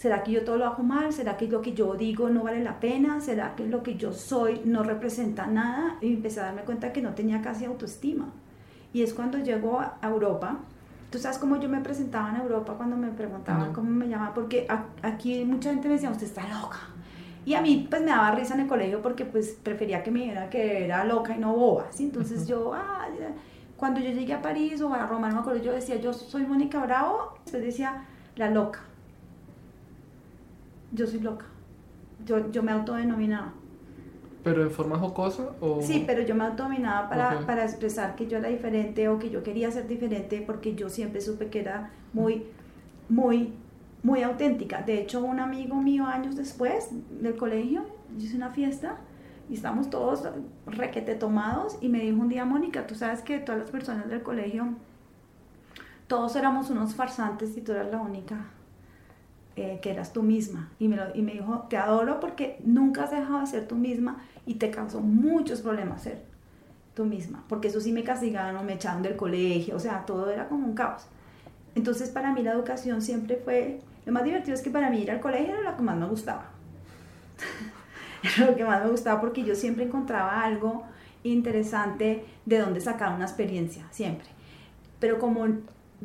[0.00, 1.12] ¿será que yo todo lo hago mal?
[1.12, 3.20] ¿Será que lo que yo digo no vale la pena?
[3.20, 5.98] ¿Será que lo que yo soy no representa nada?
[6.00, 8.30] Y empecé a darme cuenta que no tenía casi autoestima.
[8.94, 10.56] Y es cuando llego a Europa.
[11.10, 14.66] Tú sabes cómo yo me presentaba en Europa cuando me preguntaban cómo me llamaba, porque
[15.02, 16.78] aquí mucha gente me decía, usted está loca.
[17.44, 20.20] Y a mí pues me daba risa en el colegio porque pues prefería que me
[20.20, 22.04] dijeran que era loca y no boba, ¿sí?
[22.04, 23.06] Entonces yo, ah,
[23.76, 26.46] cuando yo llegué a París o a Roma, no me acuerdo, yo decía, yo soy
[26.46, 28.04] Mónica Bravo, después decía,
[28.36, 28.80] la loca.
[30.92, 31.46] Yo soy loca.
[32.24, 33.52] Yo, yo me autodenominaba.
[34.42, 35.82] ¿Pero en forma jocosa o...?
[35.82, 39.42] Sí, pero yo me autodominaba para, para expresar que yo era diferente o que yo
[39.42, 42.44] quería ser diferente porque yo siempre supe que era muy,
[43.08, 43.52] muy,
[44.02, 44.82] muy auténtica.
[44.82, 46.88] De hecho, un amigo mío años después
[47.20, 47.84] del colegio,
[48.16, 48.96] yo hice una fiesta
[49.50, 50.26] y estamos todos
[50.66, 54.22] requete tomados y me dijo un día, Mónica, tú sabes que todas las personas del
[54.22, 54.68] colegio,
[56.06, 58.46] todos éramos unos farsantes y tú eras la única
[59.62, 60.70] eh, que eras tú misma.
[60.78, 63.76] Y me, lo- y me dijo, te adoro porque nunca has dejado de ser tú
[63.76, 66.22] misma y te causó muchos problemas ser
[66.94, 67.44] tú misma.
[67.48, 70.66] Porque eso sí me castigaban o me echaban del colegio, o sea, todo era como
[70.66, 71.06] un caos.
[71.74, 75.10] Entonces para mí la educación siempre fue, lo más divertido es que para mí ir
[75.10, 76.46] al colegio era lo que más me gustaba.
[78.22, 80.84] era lo que más me gustaba porque yo siempre encontraba algo
[81.22, 84.26] interesante de donde sacar una experiencia, siempre.
[84.98, 85.46] Pero como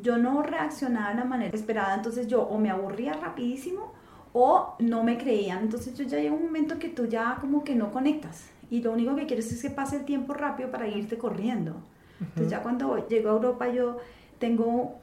[0.01, 3.93] yo no reaccionaba de la manera esperada, entonces yo o me aburría rapidísimo
[4.33, 5.63] o no me creían.
[5.63, 8.91] Entonces yo ya llega un momento que tú ya como que no conectas y lo
[8.91, 11.75] único que quieres es que pase el tiempo rápido para irte corriendo.
[12.19, 13.97] Entonces ya cuando llego a Europa yo
[14.39, 14.95] tengo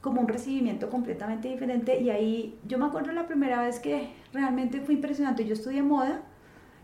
[0.00, 4.80] como un recibimiento completamente diferente y ahí yo me acuerdo la primera vez que realmente
[4.80, 5.44] fue impresionante.
[5.46, 6.22] Yo estudié moda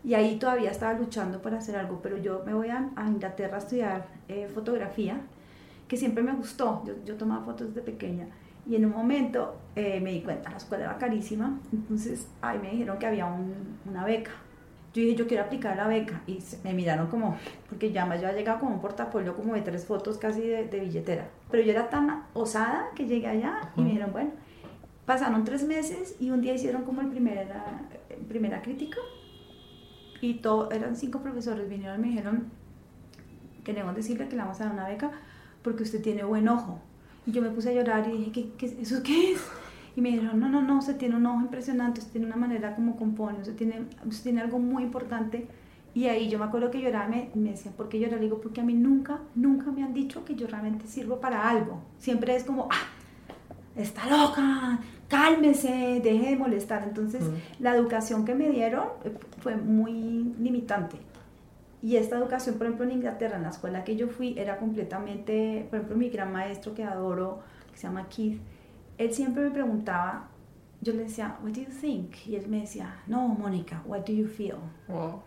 [0.03, 3.55] y ahí todavía estaba luchando para hacer algo, pero yo me voy a, a Inglaterra
[3.55, 5.21] a estudiar eh, fotografía,
[5.89, 8.27] que siempre me gustó, yo, yo, tomaba fotos desde pequeña,
[8.65, 12.69] y en un momento eh, me di cuenta, la escuela era carísima, entonces ahí me
[12.69, 14.31] dijeron que había un, una beca.
[14.93, 17.35] Yo dije, yo quiero aplicar la beca, y me miraron como,
[17.67, 20.67] porque ya más yo había llegado con un portafolio como de tres fotos casi de,
[20.67, 24.31] de billetera, pero yo era tan osada que llegué allá y me dijeron, bueno,
[25.07, 27.81] pasaron tres meses y un día hicieron como el primera,
[28.27, 28.99] primera crítica
[30.21, 32.51] y todo, eran cinco profesores, vinieron y me dijeron,
[33.63, 35.11] queremos decirle que le vamos a dar una beca
[35.63, 36.79] porque usted tiene buen ojo.
[37.25, 39.41] Y yo me puse a llorar y dije, ¿qué, qué eso qué es?
[39.95, 42.75] Y me dijeron, no, no, no, usted tiene un ojo impresionante, usted tiene una manera
[42.75, 45.47] como compone, usted tiene, usted tiene algo muy importante.
[45.93, 48.19] Y ahí yo me acuerdo que lloraba, me, me decían, ¿por qué llorar?
[48.19, 51.81] digo, porque a mí nunca, nunca me han dicho que yo realmente sirvo para algo.
[51.97, 52.87] Siempre es como, ah,
[53.75, 56.83] está loca, cálmese, deje de molestar.
[56.83, 57.61] Entonces, mm.
[57.63, 60.97] la educación que me dieron eh, fue muy limitante.
[61.81, 65.65] Y esta educación, por ejemplo, en Inglaterra, en la escuela que yo fui, era completamente,
[65.69, 67.39] por ejemplo, mi gran maestro que adoro,
[67.71, 68.41] que se llama Keith,
[68.97, 70.27] él siempre me preguntaba,
[70.81, 72.15] yo le decía, what do you think?
[72.27, 74.57] Y él me decía, no, Mónica, what do you feel?
[74.87, 75.21] Wow.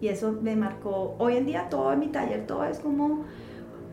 [0.00, 3.24] Y eso me marcó, hoy en día todo en mi taller, todo es como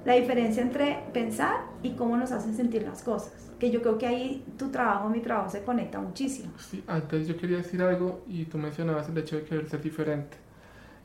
[0.05, 4.05] la diferencia entre pensar y cómo nos hacen sentir las cosas que yo creo que
[4.05, 6.51] ahí tu trabajo, mi trabajo se conecta muchísimo.
[6.57, 10.37] Sí, antes yo quería decir algo y tú mencionabas el hecho de querer ser diferente.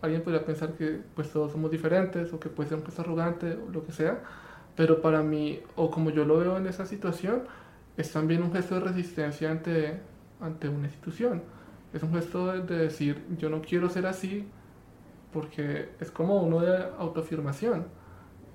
[0.02, 3.54] Alguien podría pensar que pues todos somos diferentes o que puede ser un poco arrogante
[3.54, 4.22] o lo que sea,
[4.76, 7.42] pero para mí, o como yo lo veo en esa situación,
[7.96, 10.00] es también un gesto de resistencia ante,
[10.40, 11.42] ante una institución.
[11.92, 14.46] Es un gesto de, de decir, yo no quiero ser así,
[15.32, 17.86] porque es como uno de autoafirmación,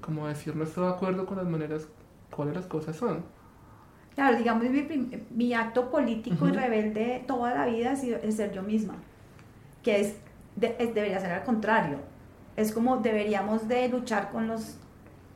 [0.01, 1.88] como decir no estoy de acuerdo con las maneras,
[2.31, 3.23] cuáles las cosas son.
[4.15, 8.63] Claro, digamos, mi, mi acto político y rebelde toda la vida ha sido ser yo
[8.63, 8.95] misma,
[9.84, 10.15] que es,
[10.55, 11.99] debería ser al contrario.
[12.55, 14.77] Es como deberíamos de luchar con los,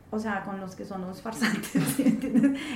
[0.10, 2.00] o sea, con los que son los farsantes.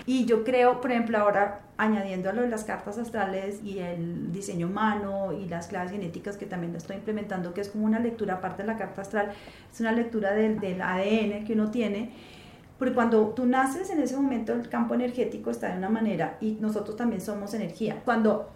[0.05, 4.31] y yo creo, por ejemplo, ahora añadiendo a lo de las cartas astrales y el
[4.31, 8.35] diseño humano y las claves genéticas que también estoy implementando, que es como una lectura
[8.35, 9.31] aparte de la carta astral,
[9.71, 12.11] es una lectura del, del ADN que uno tiene
[12.83, 16.57] porque cuando tú naces en ese momento el campo energético está de una manera y
[16.59, 18.01] nosotros también somos energía.
[18.03, 18.49] Cuando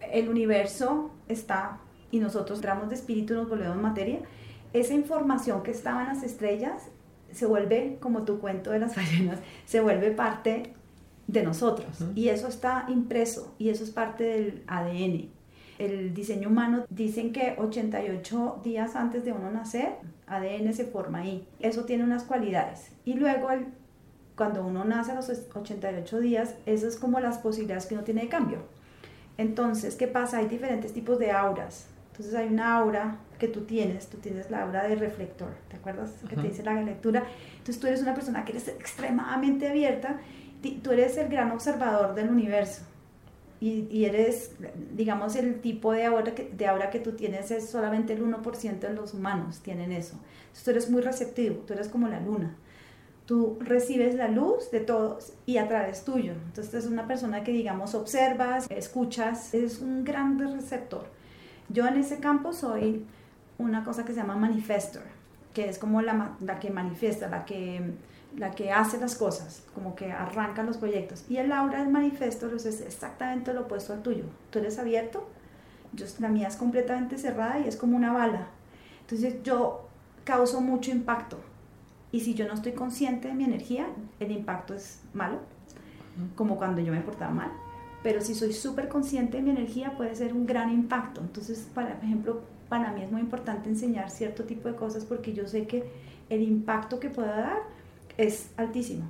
[0.00, 1.78] el universo está
[2.12, 4.20] y nosotros entramos de espíritu y nos volvemos materia,
[4.72, 6.84] esa información que estaba en las estrellas
[7.32, 10.74] se vuelve, como tu cuento de las ballenas, se vuelve parte
[11.26, 12.04] de nosotros.
[12.14, 15.32] Y eso está impreso y eso es parte del ADN
[15.84, 19.96] el diseño humano dicen que 88 días antes de uno nacer,
[20.26, 21.46] ADN se forma ahí.
[21.60, 22.92] Eso tiene unas cualidades.
[23.04, 23.48] Y luego
[24.36, 28.22] cuando uno nace a los 88 días, esas es como las posibilidades que uno tiene
[28.22, 28.58] de cambio.
[29.38, 30.38] Entonces, ¿qué pasa?
[30.38, 31.86] Hay diferentes tipos de auras.
[32.12, 36.12] Entonces hay una aura que tú tienes, tú tienes la aura de reflector, ¿te acuerdas?
[36.28, 37.24] Que te dice la lectura.
[37.52, 40.20] Entonces tú eres una persona que eres extremadamente abierta,
[40.82, 42.82] tú eres el gran observador del universo
[43.64, 44.56] y, eres,
[44.92, 48.80] digamos, el tipo de aura, que, de aura que tú tienes es solamente el 1%
[48.80, 50.14] de los humanos tienen eso.
[50.14, 52.56] Entonces tú eres muy receptivo, tú eres como la luna.
[53.24, 56.32] Tú recibes la luz de todos y a través tuyo.
[56.32, 61.06] Entonces es una persona que, digamos, observas, escuchas, es un gran receptor.
[61.72, 63.04] Yo en ese campo soy
[63.58, 65.02] una cosa que se llama manifestor,
[65.54, 67.94] que es como la, la que manifiesta, la que
[68.36, 71.24] la que hace las cosas, como que arranca los proyectos.
[71.28, 74.24] Y el aura del manifiesto es exactamente lo opuesto al tuyo.
[74.50, 75.28] Tú eres abierto,
[75.92, 78.46] yo, la mía es completamente cerrada y es como una bala.
[79.02, 79.88] Entonces yo
[80.24, 81.38] causo mucho impacto.
[82.10, 83.86] Y si yo no estoy consciente de mi energía,
[84.20, 85.38] el impacto es malo,
[86.34, 87.50] como cuando yo me portaba mal.
[88.02, 91.20] Pero si soy súper consciente de mi energía, puede ser un gran impacto.
[91.20, 95.46] Entonces, por ejemplo, para mí es muy importante enseñar cierto tipo de cosas porque yo
[95.46, 95.84] sé que
[96.30, 97.58] el impacto que pueda dar
[98.16, 99.04] es altísimo.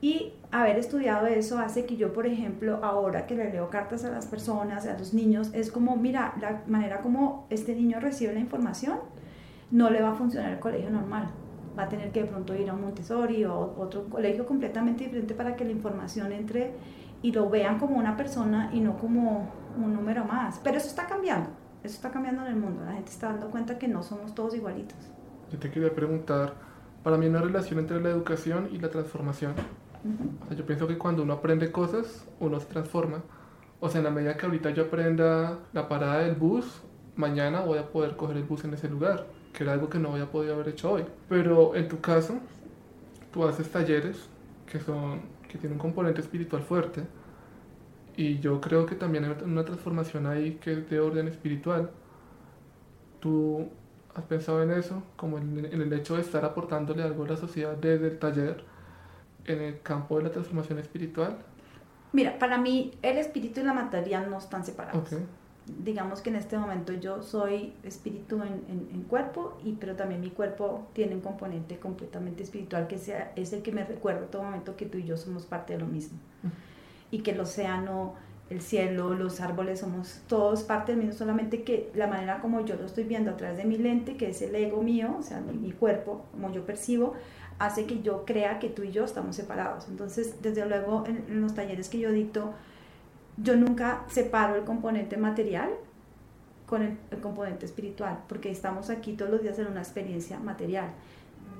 [0.00, 4.10] Y haber estudiado eso hace que yo, por ejemplo, ahora que le leo cartas a
[4.10, 8.40] las personas, a los niños, es como, mira, la manera como este niño recibe la
[8.40, 8.98] información
[9.70, 11.28] no le va a funcionar el colegio normal.
[11.78, 15.34] Va a tener que de pronto ir a un Montessori o otro colegio completamente diferente
[15.34, 16.72] para que la información entre
[17.22, 20.60] y lo vean como una persona y no como un número más.
[20.62, 21.50] Pero eso está cambiando,
[21.82, 22.84] eso está cambiando en el mundo.
[22.84, 24.96] La gente está dando cuenta que no somos todos igualitos.
[25.50, 26.54] Yo te quería preguntar,
[27.02, 29.54] para mí una relación entre la educación y la transformación.
[30.56, 33.22] yo pienso que cuando uno aprende cosas, uno se transforma.
[33.80, 36.82] O sea, en la medida que ahorita yo aprenda la parada del bus,
[37.16, 40.12] mañana voy a poder coger el bus en ese lugar, que era algo que no
[40.12, 41.04] había podido haber hecho hoy.
[41.28, 42.34] Pero en tu caso,
[43.32, 44.28] tú haces talleres
[44.66, 47.02] que, son, que tienen un componente espiritual fuerte.
[48.16, 51.90] Y yo creo que también hay una transformación ahí que es de orden espiritual.
[53.20, 53.68] ¿Tú
[54.14, 55.02] has pensado en eso?
[55.16, 58.64] Como en, en el hecho de estar aportándole algo a la sociedad desde el taller
[59.48, 61.38] en el campo de la transformación espiritual?
[62.12, 65.12] Mira, para mí el espíritu y la materia no están separados.
[65.12, 65.20] Ok.
[65.84, 70.20] Digamos que en este momento yo soy espíritu en, en- en cuerpo, y, pero también
[70.20, 74.30] mi cuerpo tiene un componente completamente espiritual que sea, es el que me recuerda en
[74.30, 76.18] todo momento que tú y yo somos parte de lo mismo.
[77.10, 78.14] Y que el océano,
[78.50, 82.76] el cielo, los árboles somos todos parte del mismo, solamente que la manera como yo
[82.76, 85.40] lo estoy viendo a través de mi lente, que es el ego mío, o sea,
[85.40, 87.14] mi, mi cuerpo, como yo percibo,
[87.58, 89.88] hace que yo crea que tú y yo estamos separados.
[89.88, 92.52] Entonces, desde luego, en, en los talleres que yo dicto,
[93.42, 95.70] yo nunca separo el componente material
[96.66, 100.90] con el, componente espiritual, porque estamos aquí todos los días en una experiencia material.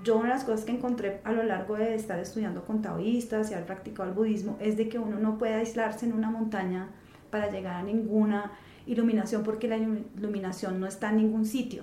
[0.04, 3.50] Yo una de las cosas que encontré a lo largo de estar estudiando con taoístas
[3.50, 6.88] y haber practicado el budismo es de que uno no puede aislarse en una montaña
[7.30, 8.52] para llegar a ninguna
[8.86, 11.82] iluminación, porque la ilu- iluminación no está en ningún sitio,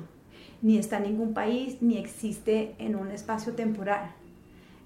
[0.62, 4.12] ni está en ningún país, ni existe en un espacio temporal.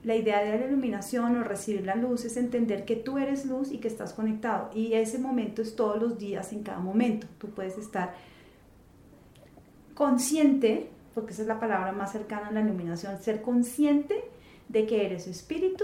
[0.04, 3.72] La idea de la iluminación o recibir la luz es entender que tú eres luz
[3.72, 4.70] y que estás conectado.
[4.74, 7.28] Y ese momento es todos los días, en cada momento.
[7.38, 8.14] Tú puedes estar
[9.94, 14.24] consciente, porque esa es la palabra más cercana a la iluminación, ser consciente
[14.70, 15.84] de que eres espíritu,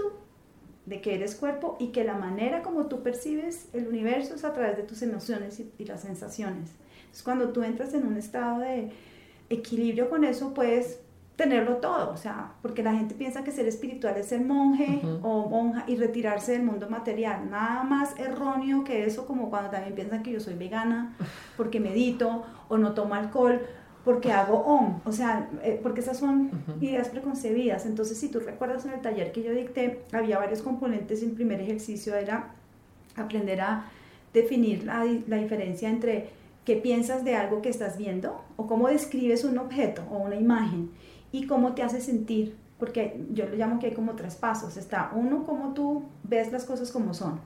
[0.86, 4.54] de que eres cuerpo y que la manera como tú percibes el universo es a
[4.54, 6.70] través de tus emociones y, las sensaciones.
[7.00, 8.90] Entonces, cuando tú entras en un estado de
[9.50, 11.00] equilibrio con eso, puedes
[11.36, 15.48] tenerlo todo, o sea, porque la gente piensa que ser espiritual es ser monje o
[15.48, 17.50] monja y retirarse del mundo material.
[17.50, 21.14] Nada más erróneo que eso, como cuando también piensan que yo soy vegana
[21.58, 23.60] porque medito o no tomo alcohol
[24.02, 27.86] porque hago OM, o sea, eh, porque esas son ideas preconcebidas.
[27.86, 31.32] Entonces, si tú recuerdas en el taller que yo dicté, había varios componentes y el
[31.32, 32.54] primer ejercicio era
[33.16, 33.86] aprender a
[34.32, 35.02] definir la
[35.38, 36.30] diferencia entre
[36.64, 40.90] qué piensas de algo que estás viendo o cómo describes un objeto o una imagen
[41.36, 44.76] y cómo te hace sentir, porque yo lo llamo que hay como tres pasos.
[44.76, 47.40] Está uno, cómo tú ves las cosas como son.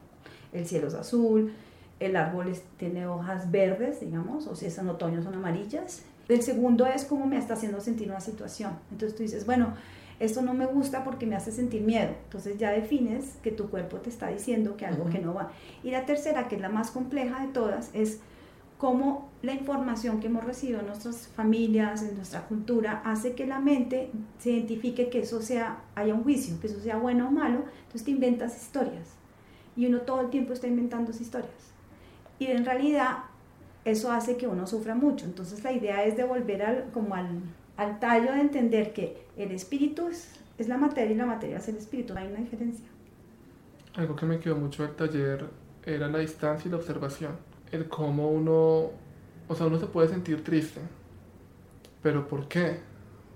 [0.53, 1.53] El cielo es azul,
[1.99, 6.03] el árbol es- tiene hojas verdes, digamos, o si es en otoño son amarillas.
[6.29, 8.73] El segundo es cómo me está haciendo sentir una situación.
[8.93, 9.75] Entonces tú dices, bueno,
[10.21, 12.11] esto no me gusta porque me hace sentir miedo.
[12.25, 15.13] Entonces ya defines que tu cuerpo te está diciendo que algo Ujú.
[15.13, 15.51] que no va.
[15.83, 18.21] Y la tercera, que es la más compleja de todas, es
[18.81, 23.61] cómo la información que hemos recibido en nuestras familias, en nuestra cultura, hace que la
[23.61, 27.65] mente se identifique que eso sea, haya un juicio, que eso sea bueno o malo,
[27.83, 29.17] entonces te inventas historias.
[29.77, 31.75] Y uno todo el tiempo está inventando historias.
[32.39, 33.19] Y en realidad
[33.85, 35.27] eso hace que uno sufra mucho.
[35.27, 37.43] Entonces la idea es de volver al, como al,
[37.77, 41.69] al tallo de entender que el espíritu es, es la materia y la materia es
[41.69, 42.15] el espíritu.
[42.17, 42.87] Hay una diferencia.
[43.95, 45.51] Algo que me quedó mucho del taller
[45.85, 47.50] era la distancia y la observación.
[47.73, 48.91] El cómo uno,
[49.49, 50.81] o sea, uno se puede sentir triste,
[52.03, 52.81] pero ¿por qué?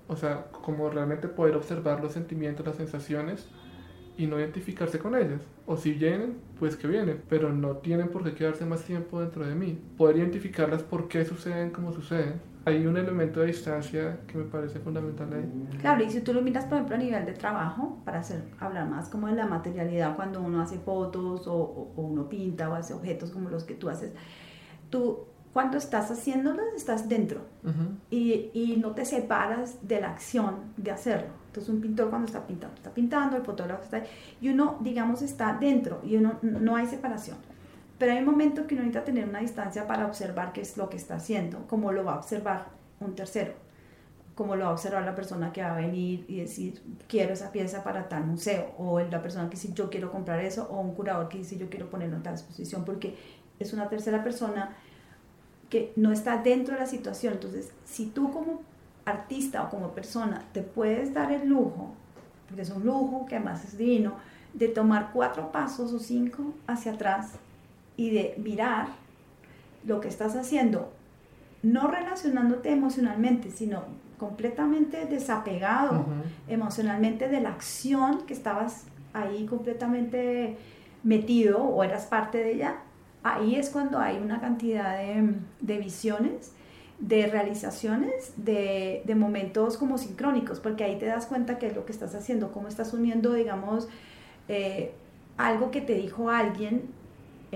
[0.07, 3.47] O sea, como realmente poder observar los sentimientos, las sensaciones
[4.17, 5.41] y no identificarse con ellas.
[5.65, 9.45] O si vienen, pues que vienen, pero no tienen por qué quedarse más tiempo dentro
[9.45, 9.79] de mí.
[9.97, 12.41] Poder identificarlas por qué suceden como suceden.
[12.65, 15.77] Hay un elemento de distancia que me parece fundamental ahí.
[15.81, 18.89] Claro, y si tú lo miras, por ejemplo, a nivel de trabajo, para hacer, hablar
[18.89, 22.73] más como de la materialidad, cuando uno hace fotos o, o- o uno pinta o
[22.73, 24.13] hace objetos como los que tú haces,
[24.89, 25.19] tú
[25.53, 27.83] cuando estás haciéndolos estás dentro Ujú.
[28.09, 31.27] y, y no te separas de la acción de hacerlo.
[31.47, 34.03] Entonces un pintor cuando está pintando, está pintando, el fotógrafo está
[34.41, 37.37] y uno, digamos, está dentro y uno no hay separación.
[37.97, 40.89] Pero hay un momento que uno necesita tener una distancia para observar qué es lo
[40.89, 42.67] que está haciendo, cómo lo va a observar
[42.99, 43.53] un tercero,
[44.35, 47.51] cómo lo va a observar la persona que va a venir y decir, quiero esa
[47.51, 50.93] pieza para tal museo, o la persona que dice, yo quiero comprar eso, o un
[50.93, 53.15] curador que dice, yo quiero ponerlo en tal exposición, porque
[53.59, 54.75] es una tercera persona
[55.69, 57.33] que no está dentro de la situación.
[57.33, 58.61] Entonces, si tú como
[59.05, 61.93] artista o como persona te puedes dar el lujo,
[62.47, 64.15] porque es un lujo que además es divino,
[64.53, 67.33] de tomar cuatro pasos o cinco hacia atrás
[67.97, 68.87] y de mirar
[69.85, 70.91] lo que estás haciendo,
[71.63, 73.83] no relacionándote emocionalmente, sino
[74.17, 76.11] completamente desapegado Ujú.
[76.47, 80.57] emocionalmente de la acción que estabas ahí completamente
[81.03, 82.77] metido o eras parte de ella,
[83.23, 86.51] ahí es cuando hay una cantidad de, de visiones,
[86.99, 91.85] de realizaciones, de, de momentos como sincrónicos, porque ahí te das cuenta qué es lo
[91.85, 93.87] que estás haciendo, cómo estás uniendo, digamos,
[94.47, 94.93] eh,
[95.37, 96.83] algo que te dijo alguien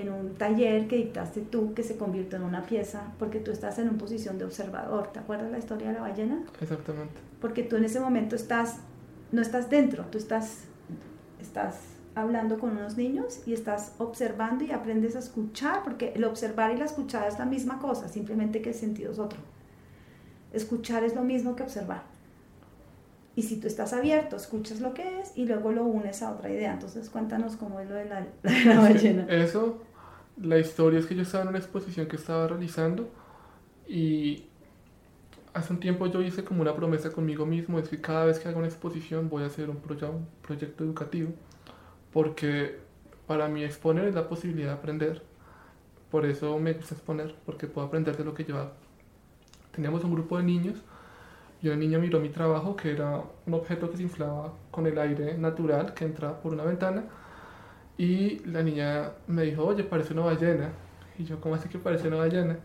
[0.01, 3.79] en un taller que dictaste tú que se convirtió en una pieza porque tú estás
[3.79, 5.11] en una posición de observador.
[5.11, 6.43] ¿Te acuerdas la historia de la ballena?
[6.61, 7.13] Exactamente.
[7.41, 8.77] porque tú en ese momento estás,
[9.31, 10.65] no estás dentro, tú estás,
[11.39, 11.75] estás
[12.15, 16.77] hablando con unos niños y estás observando y aprendes a escuchar, porque el observar y
[16.77, 19.39] la escuchar es la misma cosa, simplemente que el sentido es otro.
[20.51, 22.03] Escuchar es lo mismo que observar.
[23.35, 26.49] Y si tú estás abierto, escuchas lo que es y luego lo unes a otra
[26.49, 26.73] idea.
[26.73, 28.27] Entonces cuéntanos cómo es lo de la,
[28.65, 29.25] la ballena.
[29.29, 29.81] Eso,
[30.41, 33.09] la historia es que yo estaba en una exposición que estaba realizando
[33.87, 34.45] y
[35.53, 38.47] hace un tiempo yo hice como una promesa conmigo mismo, es que cada vez que
[38.47, 41.31] haga una exposición voy a hacer un, proyecto educativo,
[42.13, 42.79] porque
[43.27, 45.23] para mí exponer es la posibilidad de aprender.
[46.11, 48.71] Por eso me gusta exponer, porque puedo aprender de lo que yo hago.
[49.71, 50.81] Teníamos un grupo de niños
[51.61, 54.97] y una niña miró mi trabajo, que era un objeto que se inflaba con el
[54.97, 57.03] aire natural que entraba por una ventana.
[57.99, 60.69] Y la niña me dijo, oye, parece una ballena.
[61.17, 62.55] Y yo, ¿cómo así que parece una ballena?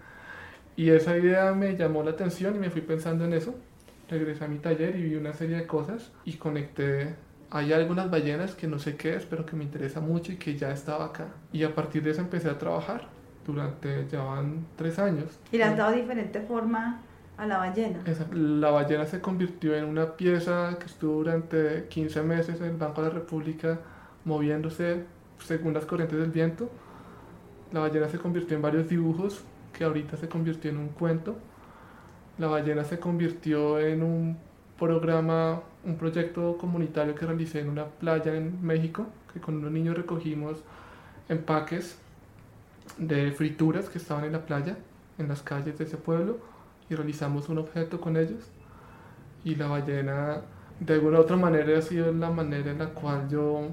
[0.77, 3.53] Y esa idea me llamó la atención y me fui pensando en eso.
[4.09, 7.17] Regresé a mi taller y vi una serie de cosas y conecté.
[7.51, 10.57] Hay algunas ballenas que no sé qué es, pero que me interesa mucho y que
[10.57, 11.27] ya estaba acá.
[11.53, 13.09] Y a partir de eso empecé a trabajar.
[13.45, 15.41] Durante, ya van tres años.
[15.51, 17.03] ¿Y le has dado diferente forma
[17.37, 18.05] a la ballena?
[18.33, 23.03] la ballena se convirtió en una pieza que estuvo durante 15 meses en el Banco
[23.03, 23.81] de la República
[24.25, 25.05] moviéndose
[25.45, 26.71] según las corrientes del viento.
[27.73, 29.43] La ballena se convirtió en varios dibujos
[29.73, 31.37] que ahorita se convirtió en un cuento.
[32.39, 34.37] La ballena se convirtió en un
[34.79, 39.97] programa, un proyecto comunitario que realicé en una playa en México, que con unos niños
[39.97, 40.63] recogimos
[41.29, 41.99] empaques
[42.99, 44.77] de frituras que estaban en la playa,
[45.19, 46.39] en las calles de ese pueblo,
[46.89, 48.51] y realizamos un objeto con ellos.
[49.45, 50.43] Y la ballena,
[50.81, 53.69] de alguna u otra manera, ha sido la manera en la cual yo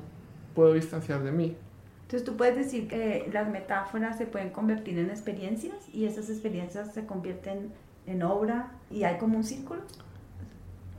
[0.53, 1.57] puedo distanciar de mí.
[2.03, 6.93] Entonces tú puedes decir que las metáforas se pueden convertir en experiencias y esas experiencias
[6.93, 7.71] se convierten
[8.05, 9.81] en obra y hay como un círculo.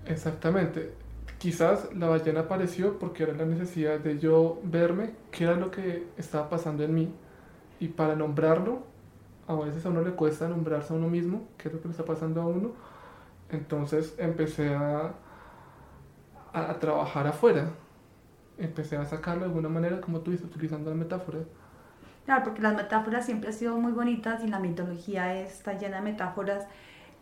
[0.07, 0.92] Exactamente.
[1.38, 6.07] Quizás la ballena apareció porque era la necesidad de yo verme qué era lo que
[6.16, 7.12] estaba pasando en mí
[7.80, 8.84] y para nombrarlo,
[9.48, 11.92] a veces a uno le cuesta nombrarse a uno mismo, qué es lo que le
[11.92, 12.70] está pasando a uno.
[13.50, 15.14] Entonces empecé a,
[16.53, 17.70] a trabajar afuera,
[18.59, 21.38] empecé a sacarlo de alguna manera, como tú dices, utilizando la metáfora.
[22.24, 26.03] Claro, porque las metáforas siempre han sido muy bonitas y la mitología está llena de
[26.03, 26.66] metáforas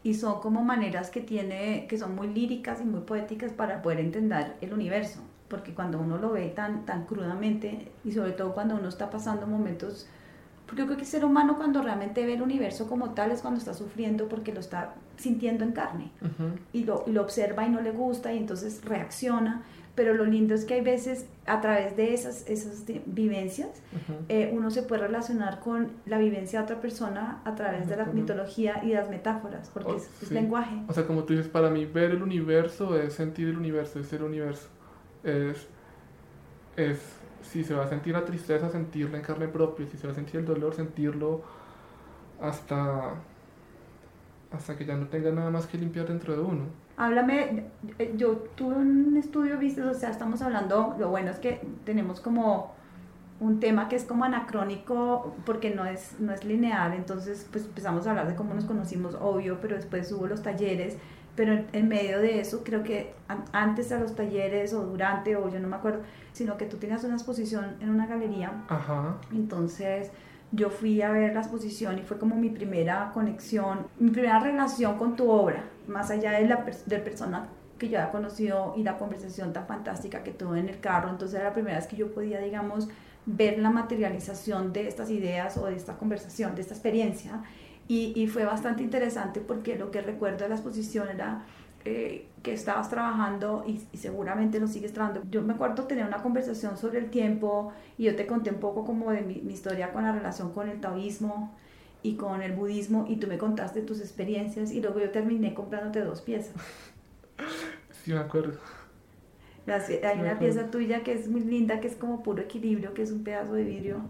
[0.02, 4.00] y son como maneras que tiene, que son muy líricas y muy poéticas para poder
[4.00, 8.76] entender el universo, porque cuando uno lo ve tan, tan crudamente y sobre todo cuando
[8.76, 10.06] uno está pasando momentos,
[10.66, 13.40] porque yo creo que el ser humano cuando realmente ve el universo como tal es
[13.40, 16.12] cuando está sufriendo porque lo está sintiendo en carne
[16.72, 19.62] y, lo, y lo observa y no le gusta y entonces reacciona
[19.94, 23.82] pero lo lindo es que hay veces a través de esas, esas vivencias
[24.28, 28.06] eh, uno se puede relacionar con la vivencia de otra persona a través de la
[28.06, 30.82] mitología y de las metáforas, porque es, lenguaje.
[30.88, 34.06] O sea, como tú dices, para mí ver el universo es sentir el universo, es
[34.06, 34.68] ser universo.
[35.24, 35.66] Es,
[36.76, 36.98] es,
[37.42, 40.16] si se va a sentir la tristeza, sentirla en carne propia, si se va a
[40.16, 41.42] sentir el dolor, sentirlo
[42.40, 43.14] hasta,
[44.52, 46.64] hasta que ya no tenga nada más que limpiar dentro de uno.
[47.00, 47.64] Háblame,
[47.98, 52.20] eh, yo tuve un estudio, viste, o sea, estamos hablando, lo bueno es que tenemos
[52.20, 52.74] como
[53.40, 58.06] un tema que es como anacrónico porque no es, no es lineal, entonces pues empezamos
[58.06, 60.98] a hablar de cómo nos conocimos, obvio, pero después hubo los talleres,
[61.36, 63.14] pero en, medio de eso creo que
[63.52, 66.00] antes de los talleres o durante o yo no me acuerdo,
[66.34, 69.16] sino que tú tenías una exposición en una galería, Ajá.
[69.32, 70.10] entonces
[70.52, 74.98] yo fui a ver la exposición y fue como mi primera conexión, mi primera relación
[74.98, 78.98] con tu obra, más allá de la del persona que yo había conocido y la
[78.98, 82.12] conversación tan fantástica que tuve en el carro, entonces era la primera vez que yo
[82.12, 82.88] podía, digamos,
[83.26, 87.42] ver la materialización de estas ideas o de esta conversación, de esta experiencia,
[87.88, 91.44] y, y fue bastante interesante porque lo que recuerdo de la exposición era
[91.86, 95.26] eh, que estabas trabajando y, seguramente lo sigues trabajando.
[95.30, 98.84] Yo me acuerdo tener una conversación sobre el tiempo y yo te conté un poco
[98.84, 101.54] como de mi, historia con la relación con el taoísmo
[102.02, 106.00] y con el budismo y tú me contaste tus experiencias y luego yo terminé comprándote
[106.00, 106.54] dos piezas.
[107.90, 108.58] Sí, me acuerdo.
[109.66, 113.12] hay una pieza tuya que es muy linda, que es como puro equilibrio, que es
[113.12, 114.00] un pedazo de vidrio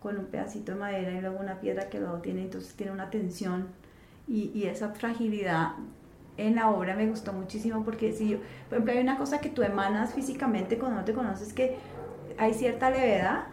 [0.00, 3.10] con un pedacito de madera y luego una piedra que luego tiene, entonces tiene una
[3.10, 3.68] tensión
[4.26, 5.72] y, y esa fragilidad
[6.36, 8.38] en la obra me gustó muchísimo porque si yo,
[8.68, 11.76] por ejemplo, hay una cosa que tú emanas físicamente cuando no te conoces que
[12.38, 13.44] hay cierta levedad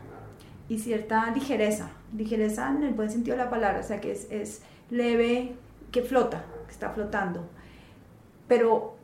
[0.69, 4.27] y cierta ligereza, ligereza en el buen sentido de la palabra, o sea que es,
[4.31, 5.53] es leve,
[5.91, 7.47] que flota, que está flotando,
[8.47, 8.95] pero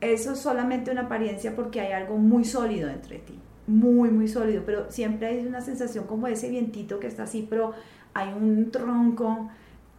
[0.00, 4.62] eso es solamente una apariencia porque hay algo muy sólido entre ti, muy, muy sólido,
[4.66, 7.72] pero siempre hay una sensación como ese vientito que está así, pero
[8.12, 9.48] hay un tronco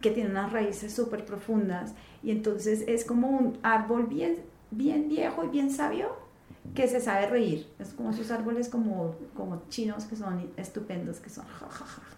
[0.00, 4.36] que tiene unas raíces súper profundas y entonces es como un árbol bien,
[4.70, 6.25] bien viejo y bien sabio
[6.74, 7.66] que se sabe reír.
[7.78, 11.44] Es como esos árboles como, como chinos que son estupendos, que son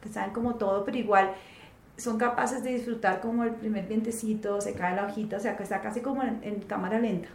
[0.02, 1.32] que saben como todo, pero igual
[1.96, 5.64] son capaces de disfrutar como el primer vientecito, se cae la hojita, o sea, que
[5.64, 7.28] está casi como en, en cámara lenta.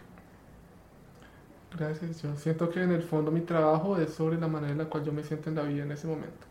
[1.76, 2.22] Gracias.
[2.22, 5.04] Yo siento que en el fondo mi trabajo es sobre la manera en la cual
[5.04, 6.46] yo me siento en la vida en ese momento.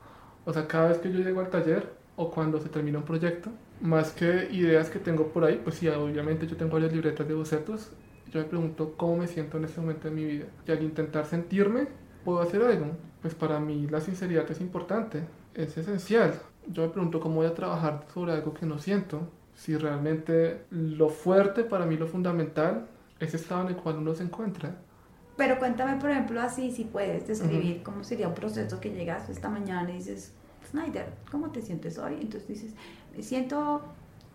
[0.46, 3.50] O sea, cada vez que yo llego al taller o cuando se termina un proyecto,
[3.82, 7.34] más que ideas que tengo por ahí, pues sí, obviamente yo tengo varias libretas de
[7.34, 7.92] bocetos,
[8.34, 10.46] yo me pregunto cómo me siento en ese momento de mi vida.
[10.68, 11.88] Y al intentar sentirme,
[12.26, 12.88] ¿puedo hacer algo?
[13.22, 15.24] Pues para mí la sinceridad es importante,
[15.54, 16.34] es esencial
[16.68, 21.10] yo me pregunto cómo voy a trabajar sobre algo que no siento, si realmente lo
[21.10, 22.88] fuerte para mí, lo fundamental,
[23.20, 24.76] es ese estado en el cual uno se encuentra.
[25.38, 29.50] Pero cuéntame, por ejemplo, así, si puedes describir cómo sería un proceso que llegas esta
[29.50, 30.34] mañana y dices,
[30.70, 32.18] Snyder, ¿cómo te sientes hoy?
[32.22, 32.74] Entonces dices,
[33.16, 33.82] me siento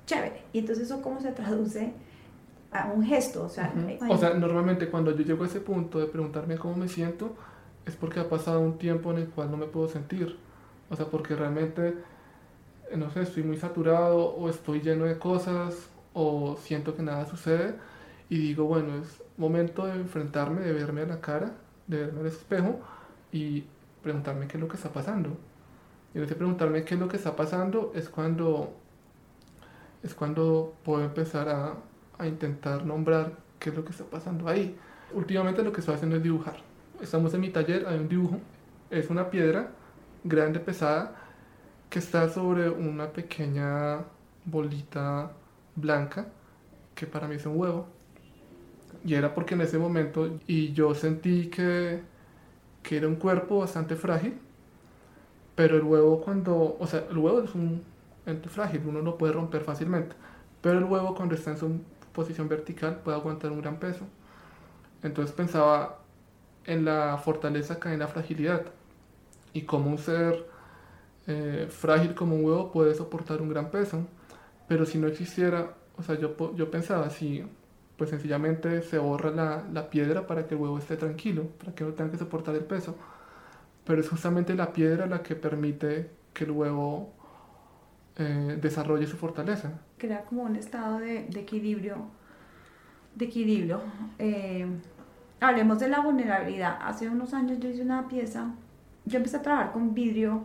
[0.06, 0.42] chévere.
[0.52, 1.92] Y entonces eso cómo se traduce
[2.72, 3.44] a un gesto.
[3.44, 3.72] O sea,
[4.08, 7.34] o sea, normalmente cuando yo llego a ese punto de preguntarme cómo me siento,
[7.86, 10.38] es porque ha pasado un tiempo en el cual no me puedo sentir.
[10.90, 11.94] O sea, porque realmente
[12.96, 17.74] no sé, estoy muy saturado o estoy lleno de cosas o siento que nada sucede
[18.28, 21.52] y digo, bueno, es momento de enfrentarme, de verme a la cara,
[21.86, 22.80] de verme al espejo
[23.32, 23.64] y
[24.02, 25.36] preguntarme qué es lo que está pasando.
[26.14, 28.74] Y en ese preguntarme qué es lo que está pasando es cuando,
[30.02, 31.74] es cuando puedo empezar a,
[32.18, 34.76] a intentar nombrar qué es lo que está pasando ahí.
[35.12, 36.56] Últimamente lo que estoy haciendo es dibujar.
[37.00, 38.40] Estamos en mi taller, hay un dibujo,
[38.90, 39.70] es una piedra
[40.24, 41.14] grande, pesada,
[41.88, 44.00] que está sobre una pequeña
[44.44, 45.32] bolita
[45.76, 46.26] blanca
[46.94, 47.86] que para mí es un huevo.
[49.04, 52.02] Y era porque en ese momento y yo sentí que,
[52.82, 54.38] que era un cuerpo bastante frágil,
[55.54, 57.82] pero el huevo cuando, o sea, el huevo es un
[58.26, 60.16] ente frágil, uno lo puede romper fácilmente,
[60.60, 61.80] pero el huevo cuando está en su
[62.18, 64.04] posición vertical puede aguantar un gran peso.
[65.04, 66.00] Entonces pensaba
[66.64, 68.62] en la fortaleza que hay en la fragilidad
[69.52, 70.44] y como un ser
[71.28, 74.04] eh, frágil como un huevo puede soportar un gran peso,
[74.66, 77.44] pero si no existiera, o sea, yo, yo pensaba, si
[77.96, 81.84] pues sencillamente se borra la, la, piedra para que el huevo esté tranquilo, para que
[81.84, 82.96] no tenga que soportar el peso,
[83.84, 87.12] pero es justamente la piedra la que permite que el huevo
[88.18, 89.72] eh, desarrolle su fortaleza.
[89.96, 91.96] Crea como un estado de, de equilibrio,
[93.14, 93.80] de equilibrio.
[94.18, 94.66] Eh,
[95.40, 96.78] hablemos de la vulnerabilidad.
[96.82, 98.50] Hace unos años yo hice una pieza,
[99.04, 100.44] yo empecé a trabajar con vidrio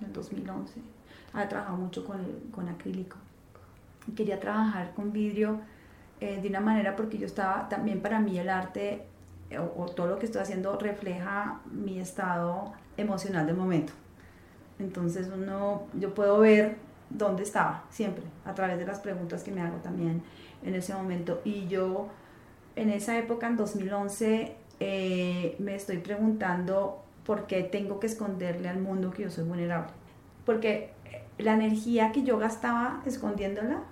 [0.00, 0.80] en el 2011.
[1.32, 2.20] Había trabajado mucho con,
[2.50, 3.16] con acrílico.
[4.14, 5.60] Quería trabajar con vidrio
[6.20, 9.04] eh, de una manera porque yo estaba, también para mí el arte
[9.50, 13.92] eh, o, todo lo que estoy haciendo refleja mi estado emocional del momento.
[14.78, 16.76] Entonces uno, yo puedo ver
[17.10, 20.22] dónde estaba siempre a través de las preguntas que me hago también
[20.62, 21.40] en ese momento.
[21.44, 22.08] Y yo
[22.74, 28.78] en esa época, en 2011, eh, me estoy preguntando ¿por qué tengo que esconderle al
[28.78, 29.92] mundo que yo soy vulnerable?
[30.44, 30.90] Porque
[31.38, 33.82] la energía que yo gastaba escondiéndola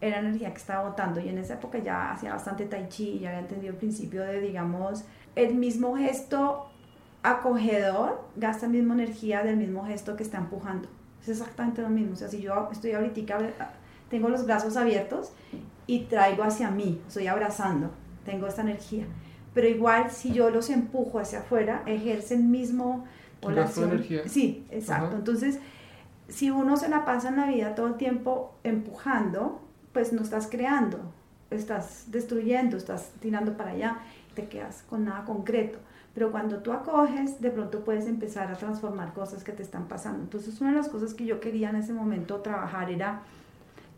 [0.00, 1.20] era energía que estaba botando.
[1.20, 4.40] Y en esa época ya hacía bastante tai chi ya había entendido el principio de,
[4.40, 5.04] digamos,
[5.36, 6.69] el mismo gesto
[7.22, 10.88] acogedor gasta la misma energía del mismo gesto que está empujando.
[11.22, 12.14] Es exactamente lo mismo.
[12.14, 13.52] O sea, si yo estoy ahorita,
[14.08, 15.32] tengo los brazos abiertos
[15.86, 17.90] y traigo hacia mí, estoy abrazando,
[18.24, 19.06] tengo esta energía
[19.54, 23.04] pero igual si yo los empujo hacia afuera, ejercen mismo
[23.42, 24.28] energía.
[24.28, 25.16] Sí, exacto.
[25.16, 25.58] Entonces,
[26.28, 29.60] si uno se la pasa en la vida todo el tiempo empujando,
[29.92, 31.00] pues no estás creando,
[31.50, 33.98] estás destruyendo, estás tirando para allá,
[34.34, 35.78] te quedas con nada concreto.
[36.14, 40.20] Pero cuando tú acoges, de pronto puedes empezar a transformar cosas que te están pasando.
[40.22, 43.22] Entonces, una de las cosas que yo quería en ese momento trabajar era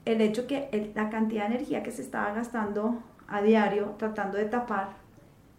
[0.04, 4.44] el hecho que la cantidad de energía que se estaba gastando a diario tratando de
[4.44, 4.90] tapar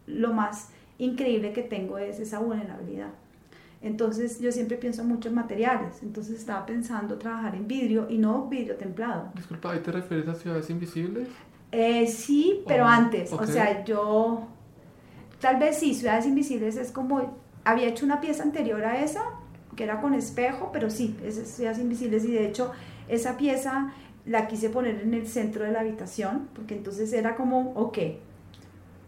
[0.06, 3.10] lo más increíble que tengo es esa vulnerabilidad.
[3.82, 8.48] Entonces yo siempre pienso mucho en materiales, entonces estaba pensando trabajar en vidrio y no
[8.48, 9.30] vidrio templado.
[9.36, 11.28] Disculpa, ¿ahí te refieres a ciudades invisibles?
[11.72, 14.48] Eh, sí, pero antes, o sea, yo,
[15.44, 19.24] tal vez sí, ciudades invisibles es como, había hecho una pieza anterior a esa,
[19.76, 22.72] que era con espejo, pero sí, es ciudades invisibles y de hecho
[23.10, 23.92] esa pieza
[24.26, 27.98] la quise poner en el centro de la habitación, porque entonces era como, ok,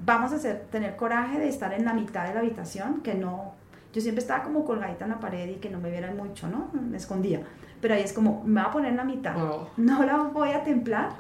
[0.02, 3.54] vamos a hacer, tener coraje de estar en la mitad de la habitación, que no,
[3.94, 6.70] yo siempre estaba como colgadita en la pared y que no me vieran mucho, ¿no?
[6.74, 7.44] Me escondía.
[7.80, 9.38] Pero ahí es como, me voy a poner en la mitad,
[9.78, 11.12] no la voy a templar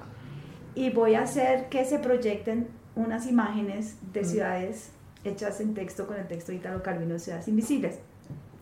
[0.73, 4.91] y voy a hacer que se proyecten unas imágenes de ciudades
[5.25, 7.99] hechas en texto con el texto de Italo Calvino, Ciudades Invisibles.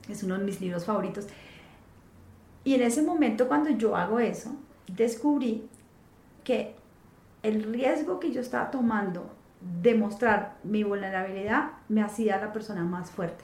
[0.09, 1.27] Es uno de mis libros favoritos.
[2.63, 4.55] Y en ese momento cuando yo hago eso,
[4.87, 5.67] descubrí
[6.43, 6.75] que
[7.41, 9.29] el riesgo que yo estaba tomando
[9.81, 13.43] demostrar mi vulnerabilidad me hacía la persona más fuerte.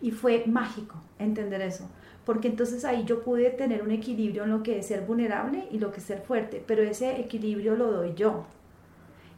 [0.00, 1.88] Y fue mágico entender eso,
[2.24, 5.78] porque entonces ahí yo pude tener un equilibrio en lo que es ser vulnerable y
[5.78, 8.44] lo que es ser fuerte, pero ese equilibrio lo doy yo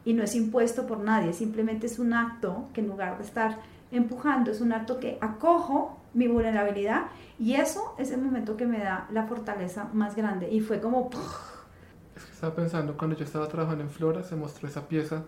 [0.09, 3.59] y no es impuesto por nadie, simplemente es un acto que en lugar de estar
[3.91, 8.79] empujando, es un acto que acojo mi vulnerabilidad y eso es el momento que me
[8.79, 11.11] da la fortaleza más grande y fue como...
[12.15, 15.25] Es que estaba pensando, cuando yo estaba trabajando en Flora, se mostró esa pieza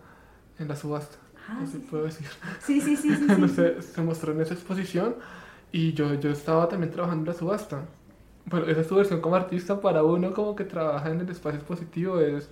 [0.58, 1.16] en la subasta.
[1.48, 2.26] Ah, sí, puedo decir.
[2.58, 3.26] Sí, sí, sí, sí.
[3.36, 3.48] sí.
[3.50, 5.14] sé, se mostró en esa exposición
[5.70, 7.82] y yo, yo estaba también trabajando en la subasta.
[8.46, 11.60] Bueno, esa es tu versión como artista, para uno como que trabaja en el espacio
[11.60, 12.50] expositivo es,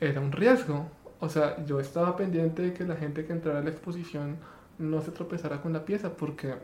[0.00, 0.90] era un riesgo.
[1.24, 4.36] O sea, yo estaba pendiente de que la gente que entrara a la exposición
[4.78, 6.54] no se tropezara con la pieza porque,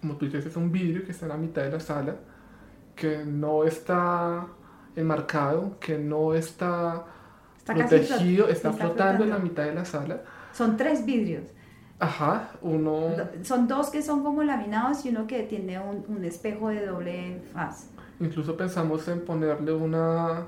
[0.00, 2.16] como tú dices, es un vidrio que está en la mitad de la sala,
[2.94, 4.46] que no está
[4.96, 7.04] enmarcado, que no está,
[7.58, 10.22] Está flot- protegido, está, flotando en la mitad de la sala.
[10.52, 11.44] Son tres vidrios.
[11.98, 13.10] Ajá, uno...
[13.42, 17.42] Son dos que son como laminados y uno que tiene un, un espejo de doble
[17.52, 17.88] faz.
[18.20, 20.46] Incluso pensamos en ponerle una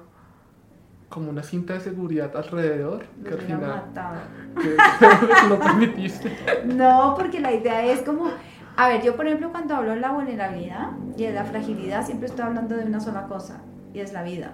[1.08, 3.84] como una cinta de seguridad alrededor, que al final
[4.60, 4.76] que
[5.48, 6.36] no permitiste.
[6.66, 8.30] No, porque la idea es como,
[8.76, 12.28] a ver, yo por ejemplo cuando hablo de la vulnerabilidad y de la fragilidad, siempre
[12.28, 13.62] estoy hablando de una sola cosa,
[13.94, 14.52] y es la vida.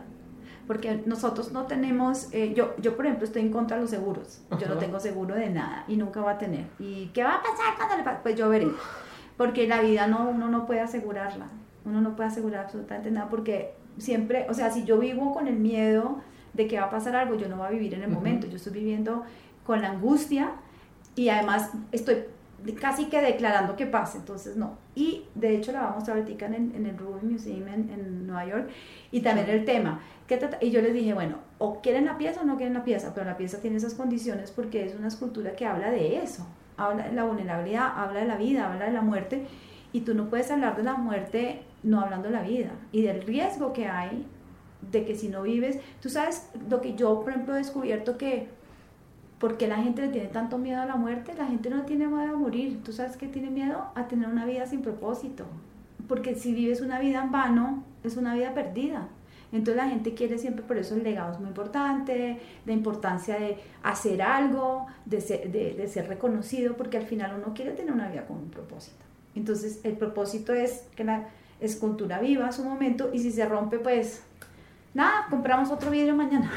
[0.67, 4.41] Porque nosotros no tenemos, eh, yo, yo por ejemplo estoy en contra de los seguros,
[4.53, 4.79] yo no Ajá.
[4.79, 6.67] tengo seguro de nada y nunca va a tener.
[6.79, 8.21] ¿Y qué va a pasar cuando le pase?
[8.23, 8.69] Pues yo veré.
[9.37, 11.49] Porque la vida no, uno no puede asegurarla,
[11.85, 15.57] uno no puede asegurar absolutamente nada porque siempre, o sea, si yo vivo con el
[15.57, 16.21] miedo
[16.55, 18.57] de que va a pasar algo, yo no voy a vivir en el momento, yo
[18.57, 19.25] estoy viviendo
[19.65, 20.53] con la angustia
[21.15, 22.25] y además estoy
[22.81, 24.79] casi que declarando que pase, entonces no.
[24.95, 28.27] Y de hecho la vamos a mostrar ahorita en, en el Ruby Museum en, en
[28.27, 28.71] Nueva York
[29.11, 30.01] y también el tema.
[30.27, 30.59] ¿qué trata?
[30.61, 33.27] Y yo les dije, bueno, o quieren la pieza o no quieren la pieza, pero
[33.27, 36.47] la pieza tiene esas condiciones porque es una escultura que habla de eso,
[36.77, 39.47] habla de la vulnerabilidad, habla de la vida, habla de la muerte
[39.93, 43.23] y tú no puedes hablar de la muerte no hablando de la vida y del
[43.23, 44.27] riesgo que hay
[44.91, 48.49] de que si no vives, tú sabes lo que yo por ejemplo he descubierto que
[49.45, 51.35] ¿Por qué la gente le tiene tanto miedo a la muerte?
[51.35, 52.83] La gente no tiene miedo a morir.
[52.83, 53.89] ¿Tú sabes qué tiene miedo?
[53.95, 55.45] A tener una vida sin propósito.
[56.09, 59.09] Porque si vives una vida en vano, es una vida perdida.
[59.53, 63.59] Entonces la gente quiere siempre, por eso el legado es muy importante, la importancia de
[63.83, 68.09] hacer algo, de ser, de, de ser reconocido, porque al final uno quiere tener una
[68.09, 69.05] vida con un propósito.
[69.35, 71.29] Entonces el propósito es que la
[71.61, 74.25] escultura viva su momento y si se rompe, pues
[74.95, 76.51] nada, compramos otro vidrio mañana.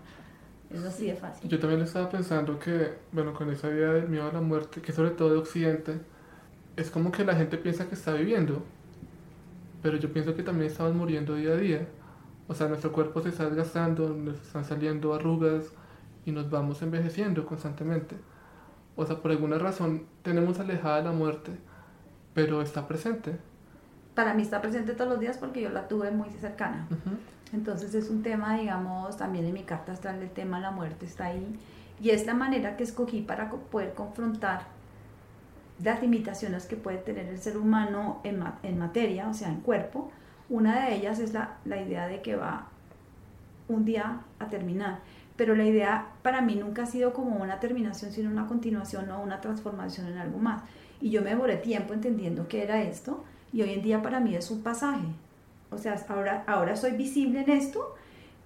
[0.70, 1.48] es así de fácil.
[1.48, 4.92] Yo también estaba pensando que, bueno, con esa idea del miedo a la muerte, que
[4.92, 6.00] sobre todo de Occidente,
[6.76, 8.64] es como que la gente piensa que está viviendo,
[9.82, 11.88] pero yo pienso que también estamos muriendo día a día.
[12.48, 15.72] O sea, nuestro cuerpo se está desgastando, nos están saliendo arrugas
[16.26, 18.16] y nos vamos envejeciendo constantemente.
[18.96, 21.52] O sea, por alguna razón tenemos alejada la muerte,
[22.32, 23.36] pero está presente.
[24.14, 26.86] Para mí está presente todos los días porque yo la tuve muy cercana.
[26.90, 27.16] Ujú.
[27.54, 31.06] Entonces es un tema, digamos, también en mi carta astral el tema de la muerte
[31.06, 31.58] está ahí.
[32.00, 34.62] Y es la manera que escogí para poder confrontar
[35.82, 39.60] las limitaciones que puede tener el ser humano en, ma- en materia, o sea, en
[39.60, 40.10] cuerpo.
[40.48, 42.66] Una de ellas es la, la idea de que va
[43.68, 44.98] un día a terminar.
[45.36, 49.20] Pero la idea para mí nunca ha sido como una terminación, sino una continuación o
[49.22, 50.62] una transformación en algo más.
[51.00, 54.34] Y yo me demoré tiempo entendiendo qué era esto y hoy en día para mí
[54.36, 55.06] es un pasaje.
[55.74, 57.94] O sea, ahora, ahora soy visible en esto,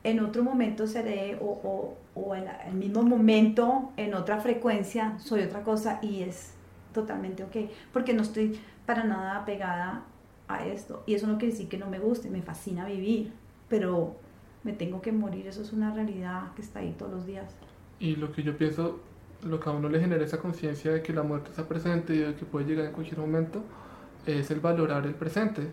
[0.05, 5.43] en otro momento seré, o, o, o en el mismo momento, en otra frecuencia, soy
[5.43, 6.55] otra cosa y es
[6.93, 10.05] totalmente ok, porque no estoy para nada apegada
[10.49, 11.03] a esto.
[11.07, 13.33] Y eso no quiere decir que no me guste, me fascina vivir,
[13.69, 14.17] pero
[14.65, 17.55] me tengo que morir, eso es una realidad que está ahí todos los días.
[18.01, 19.01] Y lo que yo pienso,
[19.43, 22.19] lo que a uno le genera esa conciencia de que la muerte está presente y
[22.19, 23.63] de que puede llegar en cualquier momento,
[24.27, 25.69] es el valorar el presente.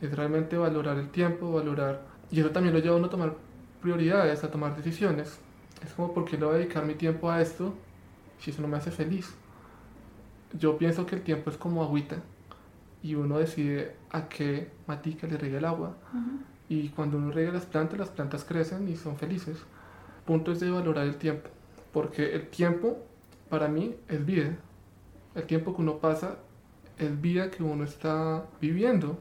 [0.00, 2.02] Es realmente valorar el tiempo, valorar...
[2.30, 3.34] Y eso también lo lleva a uno a tomar
[3.80, 5.38] prioridades, a tomar decisiones.
[5.84, 7.74] Es como, ¿por qué le voy a dedicar mi tiempo a esto
[8.38, 9.34] si eso no me hace feliz?
[10.52, 12.16] Yo pienso que el tiempo es como agüita
[13.02, 15.96] y uno decide a qué matica le riega el agua.
[16.68, 19.58] Y cuando uno riega las plantas, las plantas crecen y son felices.
[19.58, 21.48] El punto es de valorar el tiempo,
[21.92, 22.98] porque el tiempo
[23.48, 24.56] para mí es vida.
[25.34, 26.38] El tiempo que uno pasa
[26.98, 29.18] es vida que uno está viviendo.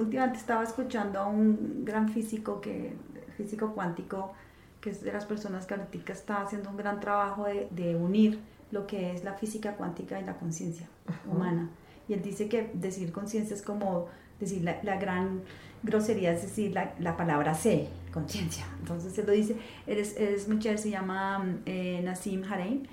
[0.00, 2.94] Últimamente estaba escuchando a un gran físico que
[3.36, 4.32] físico cuántico
[4.80, 8.40] que es de las personas que ahorita está haciendo un gran trabajo de, de unir
[8.70, 10.88] lo que es la física cuántica y la conciencia
[11.30, 11.68] humana.
[12.08, 14.06] Y él dice que decir conciencia es como
[14.38, 15.42] decir la, la gran
[15.82, 18.64] grosería es decir la, la palabra sé conciencia.
[18.80, 22.88] Entonces él lo dice es, es muy chévere, se llama eh, Nassim Haramein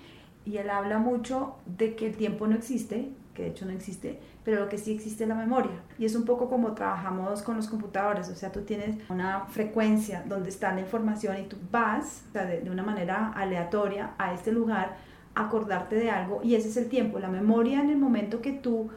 [0.46, 4.20] y él habla mucho de que el tiempo no existe que de hecho no existe,
[4.44, 5.84] pero lo que sí existe es la memoria.
[5.98, 10.24] Y es un poco como trabajamos con los computadores, o sea, tú tienes una frecuencia
[10.28, 14.98] donde está la información y tú vas de, de una manera aleatoria a este lugar
[15.36, 17.20] acordarte de algo y ese es el tiempo.
[17.20, 18.90] La memoria en el momento que tú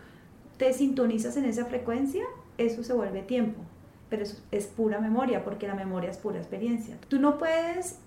[0.56, 2.24] te sintonizas en esa frecuencia,
[2.56, 3.60] eso se vuelve tiempo
[4.10, 6.98] pero es, pura memoria, porque la memoria es pura experiencia.
[7.08, 7.98] Tú no puedes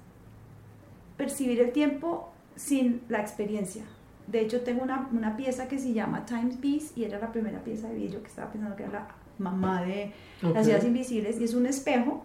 [1.17, 3.85] percibir el tiempo sin la experiencia.
[4.27, 7.63] De hecho, tengo una, una pieza que se llama Times Piece y era la primera
[7.63, 9.07] pieza de vidrio que estaba pensando que era la
[9.37, 10.11] mamá de
[10.41, 12.23] las ciudades invisibles y es un espejo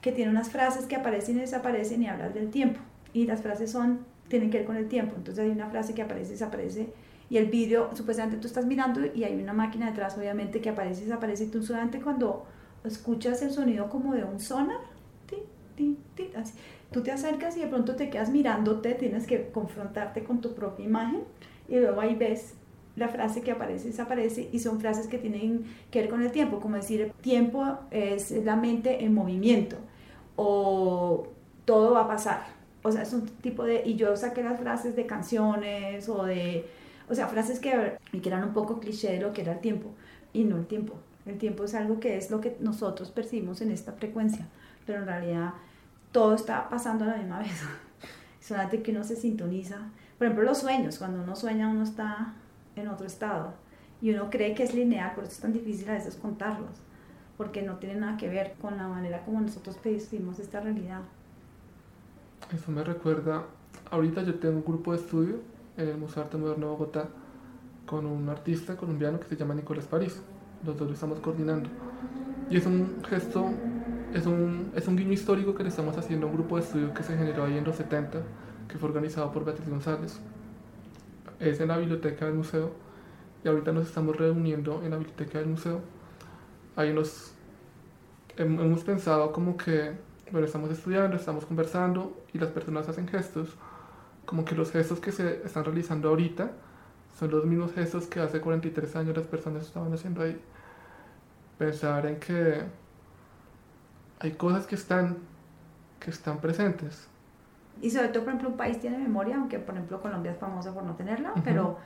[0.00, 2.80] que tiene unas frases que aparecen y desaparecen y hablan del tiempo.
[3.12, 5.14] Y las frases son, tienen que ver con el tiempo.
[5.16, 6.92] Entonces hay una frase que aparece y desaparece
[7.30, 11.02] y el vidrio, supuestamente tú estás mirando y hay una máquina detrás, obviamente, que aparece
[11.02, 11.44] y desaparece.
[11.44, 12.44] Y tú solamente cuando
[12.82, 14.80] escuchas el sonido como de un sonar,
[16.36, 16.54] así,
[16.92, 20.84] tú te acercas y de pronto te quedas mirándote, tienes que confrontarte con tu propia
[20.84, 21.22] imagen
[21.68, 22.54] y luego ahí ves
[22.96, 26.32] la frase que aparece y desaparece y son frases que tienen que ver con el
[26.32, 29.76] tiempo, como decir, tiempo es la mente en movimiento
[30.36, 31.28] o
[31.64, 32.42] todo va a pasar.
[32.82, 33.82] O sea, es un tipo de...
[33.84, 36.66] Y yo saqué las frases de canciones o de...
[37.08, 39.90] O sea, frases que, que eran un poco cliché de lo que era el tiempo
[40.32, 40.94] y no el tiempo.
[41.26, 44.48] El tiempo es algo que es lo que nosotros percibimos en esta frecuencia,
[44.86, 45.52] pero en realidad
[46.12, 47.62] todo está pasando a la misma vez.
[48.40, 49.78] Solamente que uno se sintoniza.
[50.18, 50.98] Por ejemplo, los sueños.
[50.98, 52.34] Cuando uno sueña, uno está
[52.76, 53.54] en otro estado.
[54.02, 56.70] Y uno cree que es lineal, por eso es tan difícil a veces contarlos.
[57.36, 61.00] Porque no tiene nada que ver con la manera como nosotros percibimos esta realidad.
[62.52, 63.44] Eso me recuerda.
[63.90, 65.40] Ahorita yo tengo un grupo de estudio
[65.76, 67.08] en el Museo de Arte Moderno de Bogotá
[67.86, 70.20] con un artista colombiano que se llama Nicolás París.
[70.64, 71.68] Los dos lo estamos coordinando.
[72.50, 73.50] Y es un gesto
[74.14, 76.94] es un, es un guiño histórico que le estamos haciendo a un grupo de estudio
[76.94, 78.20] que se generó ahí en los 70,
[78.68, 80.20] que fue organizado por Beatriz González.
[81.38, 82.72] Es en la biblioteca del museo
[83.44, 85.80] y ahorita nos estamos reuniendo en la biblioteca del museo.
[86.76, 87.32] Ahí nos
[88.36, 89.92] hemos pensado como que,
[90.30, 93.56] bueno, estamos estudiando, estamos conversando y las personas hacen gestos,
[94.26, 96.52] como que los gestos que se están realizando ahorita
[97.18, 100.40] son los mismos gestos que hace 43 años las personas estaban haciendo ahí.
[101.58, 102.62] Pensar en que
[104.20, 105.18] hay cosas que están,
[105.98, 107.08] que están presentes.
[107.82, 110.72] Y sobre todo, por ejemplo, un país tiene memoria, aunque por ejemplo Colombia es famosa
[110.74, 111.78] por no tenerla, pero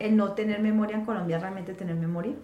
[0.00, 2.34] el no tener memoria en Colombia realmente tener memoria.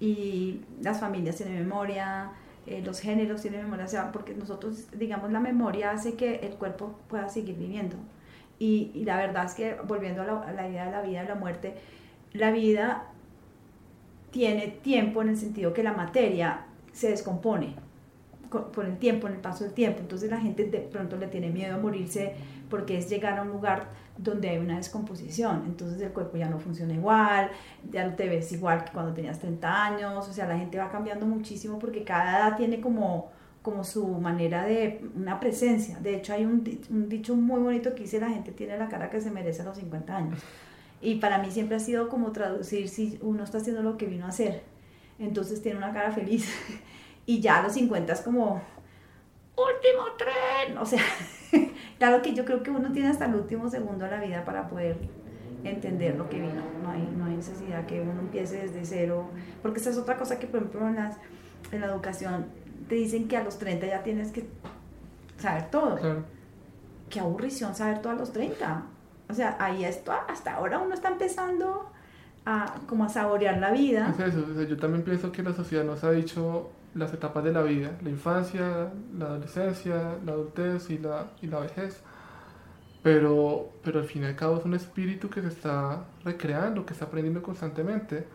[0.00, 2.30] Y las familias tienen memoria,
[2.66, 6.54] eh, los géneros tienen memoria, o sea, porque nosotros, digamos, la memoria hace que el
[6.54, 7.96] cuerpo pueda seguir viviendo.
[8.58, 11.22] Y, y la verdad es que, volviendo a la, a la idea de la vida
[11.22, 11.74] y la muerte,
[12.32, 13.04] la vida
[14.30, 17.74] tiene tiempo en el sentido que la materia se descompone
[18.50, 20.00] por el tiempo, en el paso del tiempo.
[20.00, 22.34] Entonces la gente de pronto le tiene miedo a morirse
[22.68, 25.64] porque es llegar a un lugar donde hay una descomposición.
[25.66, 27.50] Entonces el cuerpo ya no funciona igual,
[27.90, 30.28] ya no te ves igual que cuando tenías 30 años.
[30.28, 33.30] O sea, la gente va cambiando muchísimo porque cada edad tiene como,
[33.62, 35.98] como su manera de una presencia.
[36.00, 39.10] De hecho, hay un, un dicho muy bonito que dice la gente tiene la cara
[39.10, 40.40] que se merece a los 50 años.
[41.02, 44.26] Y para mí siempre ha sido como traducir si uno está haciendo lo que vino
[44.26, 44.62] a hacer.
[45.18, 46.50] Entonces tiene una cara feliz.
[47.26, 48.62] y ya a los 50 es como,
[49.56, 51.02] último tren, o sea,
[51.98, 54.68] claro que yo creo que uno tiene hasta el último segundo de la vida para
[54.68, 54.96] poder
[55.64, 59.30] entender lo que vino, no hay, no hay necesidad que uno empiece desde cero,
[59.62, 61.16] porque esa es otra cosa que por ejemplo en, las,
[61.72, 62.46] en la educación
[62.88, 64.46] te dicen que a los 30 ya tienes que
[65.38, 65.96] saber todo.
[65.96, 66.24] Claro.
[67.08, 68.84] Qué aburrición saber todo a los 30.
[69.28, 71.90] O sea, ahí esto, hasta ahora uno está empezando
[72.44, 74.12] a como a saborear la vida.
[74.18, 77.62] Es eso, yo también pienso que la sociedad nos ha dicho las etapas de la
[77.62, 82.02] vida, la infancia, la adolescencia, la adultez y la, y la vejez.
[83.02, 86.92] Pero, pero al fin y al cabo es un espíritu que se está recreando, que
[86.92, 88.26] está aprendiendo constantemente.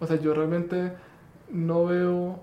[0.00, 0.92] O sea, yo realmente
[1.50, 2.40] no veo,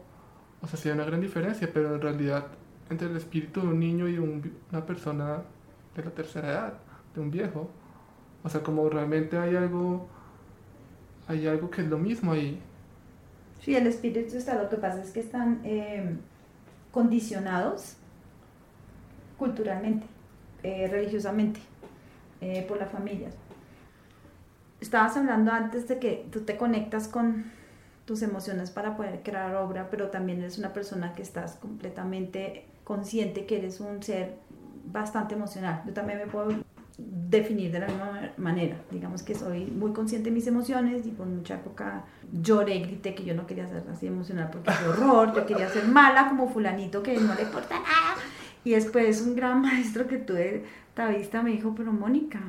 [0.61, 2.47] o sea, sí hay una gran diferencia, pero en realidad
[2.89, 5.43] entre el espíritu de un niño y una persona
[5.95, 6.73] de la tercera edad,
[7.13, 7.69] de un viejo.
[8.43, 10.07] O sea, como realmente hay algo,
[11.27, 12.61] hay algo que es lo mismo ahí.
[13.61, 16.15] Sí, el espíritu está, lo que pasa es que están eh,
[16.91, 17.95] condicionados
[19.37, 20.05] culturalmente,
[20.63, 21.59] eh, religiosamente,
[22.41, 23.33] eh, por las familias.
[24.79, 27.51] Estabas hablando antes de que tú te conectas con
[28.05, 33.45] tus emociones para poder crear obra, pero también eres una persona que estás completamente consciente
[33.45, 34.35] que eres un ser
[34.85, 35.83] bastante emocional.
[35.85, 36.51] Yo también me puedo
[37.29, 38.75] definir de la misma manera.
[38.91, 43.23] Digamos que soy muy consciente de mis emociones y por mucha época lloré, grité que
[43.23, 47.03] yo no quería ser así emocional porque es horror, yo quería ser mala como fulanito
[47.03, 48.15] que no le importa nada.
[48.63, 52.41] Y después un gran maestro que tuve, Tavista, me dijo, pero Mónica,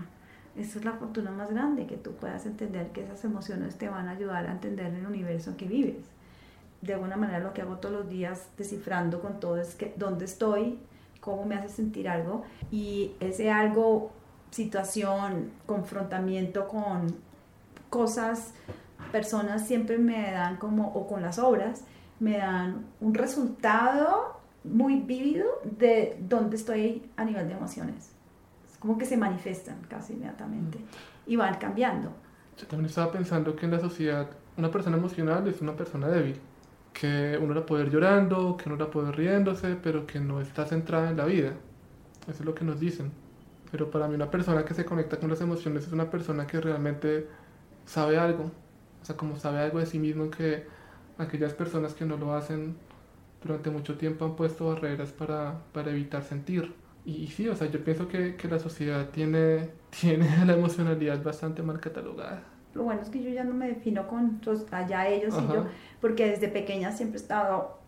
[0.57, 4.09] Esa es la fortuna más grande, que tú puedas entender que esas emociones te van
[4.09, 6.05] a ayudar a entender el universo en que vives.
[6.83, 10.25] De alguna manera lo que hago todos los días descifrando con todo es que dónde
[10.25, 10.79] estoy,
[11.21, 14.11] cómo me hace sentir algo y ese algo,
[14.51, 17.15] situación, confrontamiento con
[17.89, 18.53] cosas,
[19.13, 21.85] personas siempre me dan como, o con las obras,
[22.21, 28.13] me dan un resultado muy vívido de dónde estoy a nivel de emociones.
[28.71, 30.79] Es como que se manifiestan casi inmediatamente
[31.27, 32.13] y van cambiando.
[32.59, 36.39] Yo también estaba pensando que en la sociedad una persona emocional es una persona débil,
[36.93, 40.41] que uno la puede ir llorando, que uno la puede ir riéndose, pero que no
[40.41, 41.55] está centrada en la vida.
[42.29, 43.11] Eso es lo que nos dicen.
[43.71, 46.61] Pero para mí una persona que se conecta con las emociones es una persona que
[46.61, 47.27] realmente
[47.87, 48.51] sabe algo,
[49.03, 50.67] o sea, como sabe algo de sí mismo que
[51.19, 52.77] aquellas personas que no lo hacen
[53.43, 56.75] durante mucho tiempo han puesto barreras para, para evitar sentir.
[57.05, 61.63] Y, sí, o sea, yo pienso que, que, la sociedad tiene, tiene la emocionalidad bastante
[61.63, 62.43] mal catalogada.
[62.75, 64.41] Lo bueno es que yo ya no me defino con
[64.71, 65.67] allá ellos y yo,
[66.01, 67.79] porque desde pequeña siempre he estado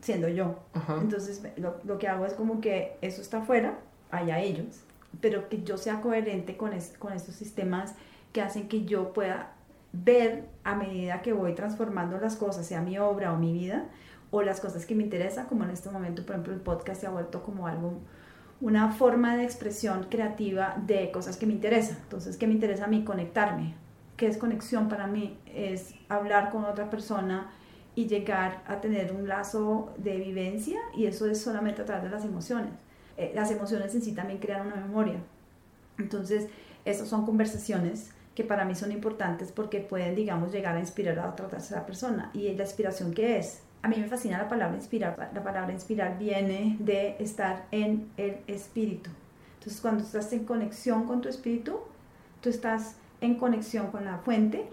[0.00, 0.60] siendo yo.
[1.00, 3.78] Entonces lo, lo, que hago es como que eso está afuera,
[4.10, 4.84] allá ellos,
[5.20, 7.94] pero que yo sea coherente con, es, con estos sistemas
[8.32, 9.52] que hacen que yo pueda
[9.92, 13.86] ver a medida que voy transformando las cosas, sea mi obra o mi vida,
[14.30, 17.06] o las cosas que me interesan, como en este momento, por ejemplo, el podcast se
[17.06, 17.98] ha vuelto como algo,
[18.60, 21.96] una forma de expresión creativa de cosas que me interesan.
[22.02, 23.04] Entonces, ¿qué me interesa a mí?
[23.04, 23.74] Conectarme.
[24.16, 25.38] ¿Qué es conexión para mí?
[25.46, 27.50] Es hablar con otra persona
[27.94, 32.10] y llegar a tener un lazo de vivencia y eso es solamente a través de
[32.10, 32.72] las emociones.
[33.20, 35.20] Eh, las emociones en sí también crean una memoria.
[35.98, 36.48] Entonces,
[36.86, 41.28] esas son conversaciones que para mí son importantes porque pueden, digamos, llegar a inspirar a
[41.28, 42.30] otra tercera persona.
[42.32, 43.60] ¿Y la inspiración qué es?
[43.82, 45.30] A mí me fascina la palabra inspirar.
[45.34, 49.10] La palabra inspirar viene de estar en el espíritu.
[49.58, 51.78] Entonces, cuando estás en conexión con tu espíritu,
[52.40, 54.66] tú estás en conexión con la fuente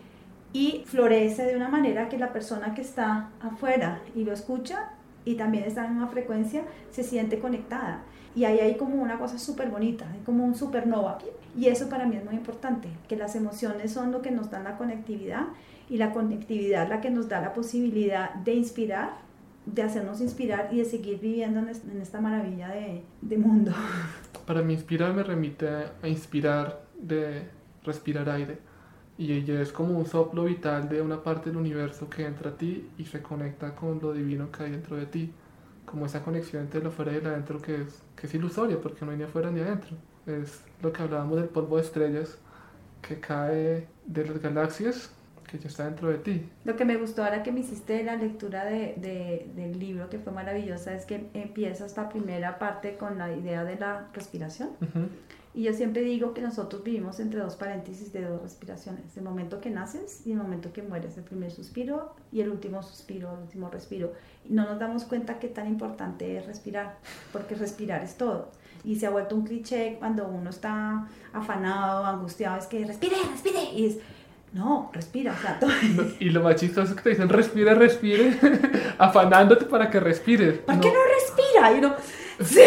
[0.53, 4.91] y florece de una manera que la persona que está afuera y lo escucha
[5.25, 8.03] y también está en una frecuencia se siente conectada.
[8.37, 11.17] Y ahí hay como una cosa súper bonita, hay como un supernova.
[11.57, 14.63] Y eso para mí es muy importante, que las emociones son lo que nos dan
[14.63, 15.47] la conectividad
[15.89, 19.17] y la conectividad la que nos da la posibilidad de inspirar,
[19.65, 23.71] de hacernos inspirar y de seguir viviendo en esta maravilla de, de mundo.
[24.45, 27.41] Para mí inspirar me remite a inspirar de
[27.83, 28.59] respirar aire
[29.17, 32.53] y ella es como un soplo vital de una parte del universo que entra a
[32.55, 35.31] ti y se conecta con lo divino que hay dentro de ti,
[35.87, 39.03] como esa conexión entre lo fuera y lo adentro que es, que es ilusoria porque
[39.05, 39.95] no hay ni afuera ni adentro.
[40.27, 42.37] Es lo que hablábamos del polvo de estrellas
[43.01, 45.11] que cae de las galaxias
[45.49, 46.49] que ya está dentro de ti.
[46.65, 50.19] Lo que me gustó ahora que me hiciste la lectura de, de, del libro, que
[50.19, 54.71] fue maravillosa, es que empieza esta primera parte con la idea de la respiración.
[55.57, 59.59] Y yo siempre digo que nosotros vivimos entre dos paréntesis de dos respiraciones, el momento
[59.59, 63.39] que naces y el momento que mueres, el primer suspiro y el último suspiro, el
[63.39, 64.13] último respiro.
[64.47, 66.99] Y no nos damos cuenta qué tan importante es respirar,
[67.33, 68.51] porque respirar es todo.
[68.83, 73.63] Y se ha vuelto un cliché cuando uno está afanado, angustiado, es que respire, respire.
[73.73, 73.97] Y es,
[74.53, 75.59] no, respira, o sea,
[76.19, 78.37] Y lo más chistoso es que te dicen, respire, respire,
[78.99, 80.59] afanándote para que respires.
[80.59, 81.73] ¿Por qué no respira?
[81.73, 81.95] Y uno,
[82.45, 82.61] sí,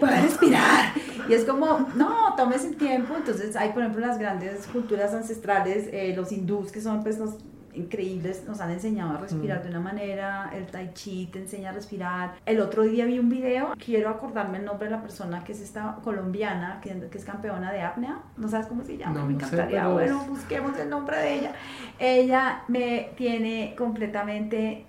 [0.00, 1.13] voy a respirar.
[1.28, 3.14] Y es como, no, tomes el tiempo.
[3.16, 7.36] Entonces hay, por ejemplo, las grandes culturas ancestrales, eh, los hindús, que son pues los
[7.74, 11.72] increíbles, nos han enseñado a respirar de una manera, el tai chi te enseña a
[11.72, 12.34] respirar.
[12.46, 15.60] El otro día vi un video, quiero acordarme el nombre de la persona que es
[15.60, 19.88] esta colombiana, que, que es campeona de apnea, no sabes cómo se llama, me encantaría,
[19.88, 21.52] bueno, busquemos el nombre de ella.
[21.98, 24.86] Ella me tiene completamente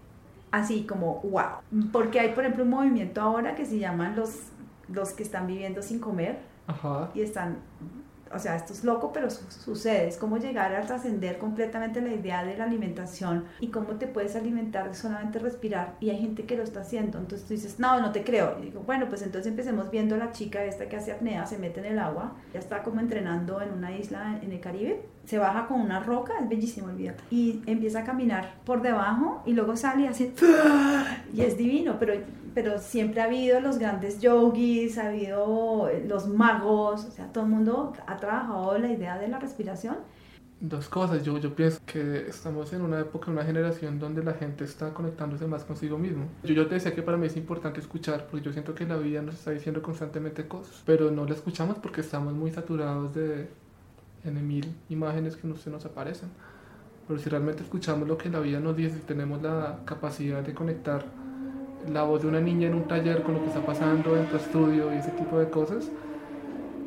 [0.52, 4.52] así como wow, porque hay por ejemplo un movimiento ahora que se llaman los
[4.90, 6.38] los que están viviendo sin comer
[7.14, 7.58] y están,
[8.34, 12.44] o sea, esto es loco, pero sucede, es como llegar a trascender completamente la idea
[12.44, 16.64] de la alimentación y cómo te puedes alimentar solamente respirar y hay gente que lo
[16.64, 19.92] está haciendo, entonces tú dices, no, no te creo, y digo, bueno, pues entonces empecemos
[19.92, 22.82] viendo a la chica esta que hace apnea, se mete en el agua, ya está
[22.82, 26.90] como entrenando en una isla en el Caribe, se baja con una roca, es bellísimo
[26.90, 30.34] el video, y empieza a caminar por debajo y luego sale y hace,
[31.34, 32.14] y es divino, pero
[32.56, 37.44] pero siempre ha habido los grandes yogis, ha habido eh, los magos, o sea, todo
[37.44, 39.98] el mundo ha trabajado la idea de la respiración.
[40.62, 44.64] Dos cosas, yo, yo pienso que estamos en una época, una generación donde la gente
[44.64, 46.28] está conectándose más consigo mismo.
[46.44, 48.96] Yo, yo te decía que para mí es importante escuchar, porque yo siento que la
[48.96, 53.50] vida nos está diciendo constantemente cosas, pero no la escuchamos porque estamos muy saturados de
[54.24, 56.30] en mil imágenes que no se nos aparecen.
[57.06, 61.06] Pero si realmente escuchamos lo que la vida nos dice, tenemos la capacidad de conectar
[61.92, 64.36] la voz de una niña en un taller con lo que está pasando en tu
[64.38, 65.90] estudio y ese tipo de cosas,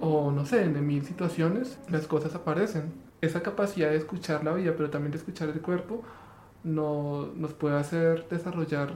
[0.01, 2.92] o no sé, en mil situaciones las cosas aparecen.
[3.20, 6.03] Esa capacidad de escuchar la vida, pero también de escuchar el cuerpo,
[6.62, 8.94] no, nos puede hacer desarrollar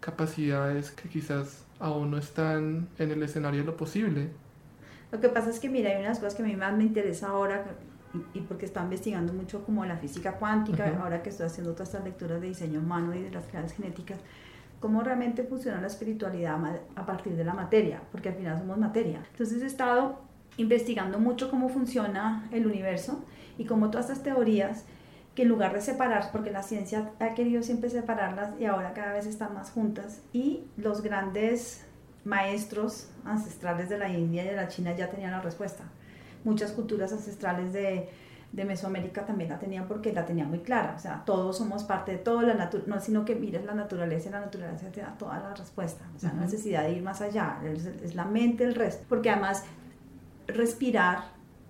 [0.00, 4.30] capacidades que quizás aún no están en el escenario de lo posible.
[5.12, 7.28] Lo que pasa es que, mira, hay unas cosas que a mí más me interesa
[7.28, 7.64] ahora,
[8.32, 12.04] y porque estoy investigando mucho como la física cuántica, ahora que estoy haciendo todas estas
[12.04, 14.18] lecturas de diseño humano y de las claves genéticas,
[14.80, 16.58] cómo realmente funciona la espiritualidad
[16.96, 19.22] a partir de la materia, porque al final somos materia.
[19.30, 20.22] Entonces he estado
[20.56, 23.24] investigando mucho cómo funciona el universo
[23.58, 24.84] y cómo todas estas teorías
[25.34, 29.12] que en lugar de separar, porque la ciencia ha querido siempre separarlas y ahora cada
[29.12, 31.86] vez están más juntas, y los grandes
[32.24, 35.84] maestros ancestrales de la India y de la China ya tenían la respuesta.
[36.42, 38.08] Muchas culturas ancestrales de,
[38.52, 40.94] de Mesoamérica también la tenían porque la tenían muy clara.
[40.96, 44.32] O sea, todos somos parte de todo, la no sino que mires la naturaleza y
[44.32, 46.04] la naturaleza te da toda la respuesta.
[46.16, 49.04] O sea, no necesidad de ir más allá, es, es, la mente el resto.
[49.08, 49.64] Porque además,
[50.48, 51.24] respirar,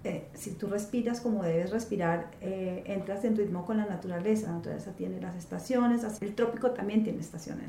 [0.05, 4.47] eh, si tú respiras como debes respirar, eh, entras en ritmo con la naturaleza.
[4.47, 7.69] La naturaleza tiene las estaciones, el trópico también tiene estaciones.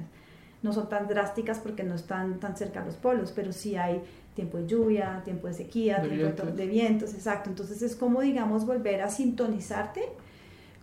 [0.63, 4.01] No son tan drásticas porque no están tan cerca a los polos, pero sí hay
[4.35, 6.55] tiempo de lluvia, tiempo de sequía, de tiempo vientos.
[6.55, 7.49] De, vientos, exacto.
[7.49, 10.01] Entonces es como, digamos, volver a sintonizarte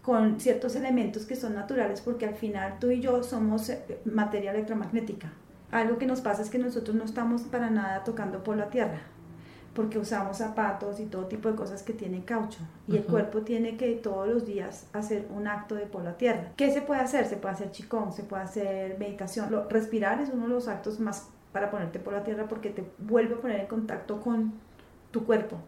[0.03, 4.53] con ciertos elementos que son naturales, porque al final tú y yo somos eh, materia
[4.53, 5.33] electromagnética.
[5.71, 9.03] Algo que nos pasa es que nosotros no estamos para nada tocando por la tierra,
[9.79, 12.59] porque usamos zapatos y todo tipo de cosas que tienen caucho.
[12.89, 16.51] Y el cuerpo tiene que todos los días hacer un acto de por la tierra.
[16.57, 17.27] ¿Qué se puede hacer?
[17.27, 19.69] Se puede hacer chicón, se puede hacer meditación.
[19.71, 23.37] respirar es uno de los actos más para ponerte por la tierra porque te vuelve
[23.37, 24.53] a poner en contacto con
[25.13, 25.59] tu cuerpo,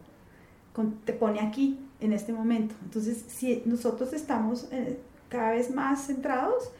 [0.73, 2.75] con, te pone aquí en este momento.
[2.83, 4.99] Entonces, si nosotros estamos eh,
[5.29, 6.73] cada vez más centrados,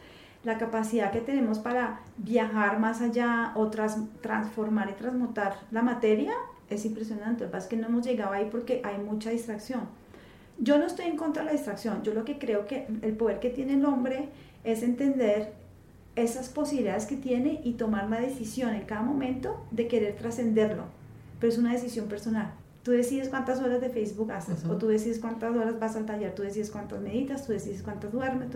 [0.44, 6.34] la capacidad que tenemos para viajar más allá o transformar y transmutar la materia
[6.74, 7.44] es impresionante.
[7.44, 9.82] Lo que pasa es que no hemos llegado ahí porque hay mucha distracción.
[10.58, 12.02] Yo no estoy en contra de la distracción.
[12.02, 14.28] Yo lo que creo que el poder que tiene el hombre
[14.64, 15.52] es entender
[16.14, 20.84] esas posibilidades que tiene y tomar la decisión en cada momento de querer trascenderlo.
[21.40, 22.52] Pero es una decisión personal.
[22.82, 26.34] Tú decides cuántas horas de Facebook haces, o tú decides cuántas horas vas al taller,
[26.34, 28.48] tú decides cuántas meditas, tú decides cuántas duermes.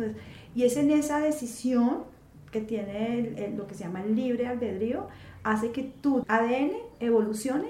[0.54, 2.02] y es en esa decisión
[2.50, 5.06] que tiene lo que se llama el libre albedrío,
[5.44, 7.68] hace que tu ADN evolucione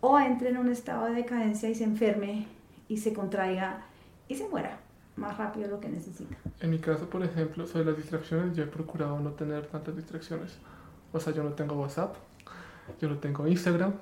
[0.00, 2.46] o entre en un estado de decadencia y se enferme
[2.88, 3.86] y se contraiga
[4.28, 4.78] y se muera
[5.16, 6.36] más rápido de lo que necesita.
[6.60, 10.58] En mi caso, por ejemplo, sobre las distracciones, yo he procurado no tener tantas distracciones.
[11.12, 12.14] O sea, yo no tengo WhatsApp,
[13.00, 13.94] yo no tengo Instagram,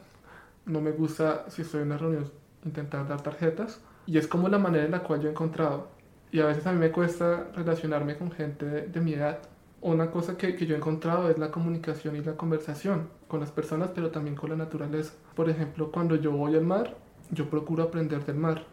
[0.67, 2.31] no me gusta, si estoy en una reunión,
[2.65, 3.81] intentar dar tarjetas.
[4.07, 5.89] Y es como la manera en la cual yo he encontrado.
[6.31, 9.39] Y a veces a mí me cuesta relacionarme con gente de, mi edad.
[9.81, 13.51] Una cosa que, que, yo he encontrado es la comunicación y la conversación con las
[13.51, 15.15] personas, pero también con la naturaleza.
[15.35, 16.97] Por ejemplo, cuando yo voy al mar,
[17.31, 18.65] yo procuro aprender del mar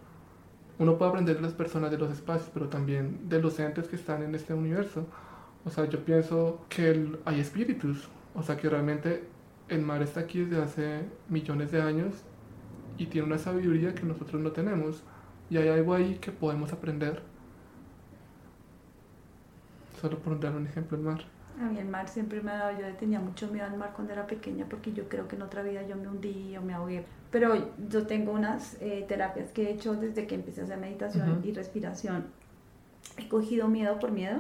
[0.79, 3.95] uno puede aprender de las personas, de los espacios, pero también de los entes que
[3.95, 5.05] están en este universo.
[5.65, 9.23] O sea, yo pienso que hay espíritus, o sea, que realmente
[9.69, 12.15] el mar está aquí desde hace millones de años
[12.97, 15.03] y tiene una sabiduría que nosotros no tenemos.
[15.49, 17.21] Y hay algo ahí que podemos aprender.
[20.01, 21.32] Solo por dar un ejemplo, el mar.
[21.61, 24.13] A mí el mar siempre me ha dado, yo tenía mucho miedo al mar cuando
[24.13, 27.05] era pequeña porque yo creo que en otra vida yo me hundí o me ahogué.
[27.31, 27.55] Pero
[27.89, 31.51] yo tengo unas eh, terapias que he hecho desde que empecé a hacer meditación y
[31.51, 32.25] respiración.
[33.17, 34.39] He cogido miedo por miedo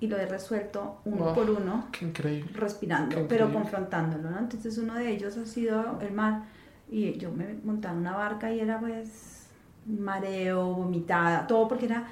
[0.00, 1.88] y lo he resuelto uno por uno.
[1.92, 2.50] Qué increíble.
[2.54, 4.38] Respirando, pero confrontándolo, ¿no?
[4.38, 6.44] Entonces uno de ellos ha sido el mar.
[6.90, 9.48] Y yo me montaba en una barca y era pues
[9.86, 12.06] mareo, vomitada, todo porque era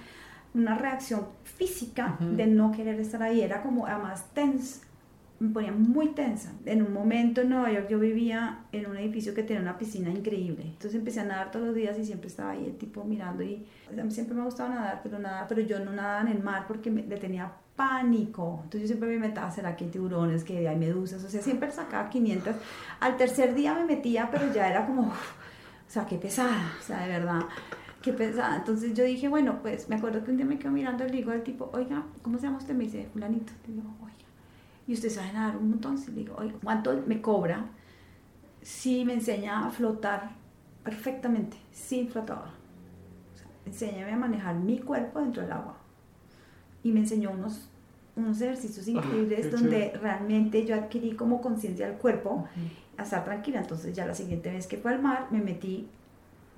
[0.55, 4.80] una reacción física de no querer estar ahí, era como además tensa,
[5.40, 6.53] me ponía muy tensa.
[6.66, 10.11] En un momento en Nueva York yo vivía en un edificio que tenía una piscina
[10.11, 13.42] increíble, entonces empecé a nadar todos los días y siempre estaba ahí el tipo mirando
[13.42, 13.66] y
[13.98, 16.42] a mí siempre me ha gustado nadar, pero nada, pero yo no nadaba en el
[16.42, 18.61] mar porque me, le tenía pánico.
[18.64, 21.24] Entonces yo siempre me metía, ¿será que hay tiburones, que hay medusas?
[21.24, 22.55] O sea, siempre sacaba 500.
[23.00, 25.12] Al tercer día me metía, pero ya era como, o
[25.88, 27.40] sea, qué pesada, o sea, de verdad
[28.03, 28.57] qué pesada.
[28.57, 31.16] Entonces yo dije, bueno, pues me acuerdo que un día me quedo mirando y le
[31.18, 32.74] digo al tipo, oiga, ¿cómo se llama usted?
[32.74, 33.53] Me dice, fulanito.
[33.66, 34.12] Le digo, oiga,
[34.86, 35.96] y usted sabe nadar un montón.
[35.96, 37.64] le digo, oiga, ¿cuánto me cobra
[38.61, 40.32] si me enseña a flotar
[40.84, 42.48] perfectamente, sin flotador?
[43.32, 45.76] O sea, enséñame a manejar mi cuerpo dentro del agua.
[46.82, 47.68] Y me enseñó unos,
[48.16, 52.46] unos ejercicios increíbles donde realmente yo adquirí como conciencia del cuerpo,
[52.96, 53.61] a estar tranquila.
[53.61, 55.88] Entonces ya la siguiente vez que fue al mar, me metí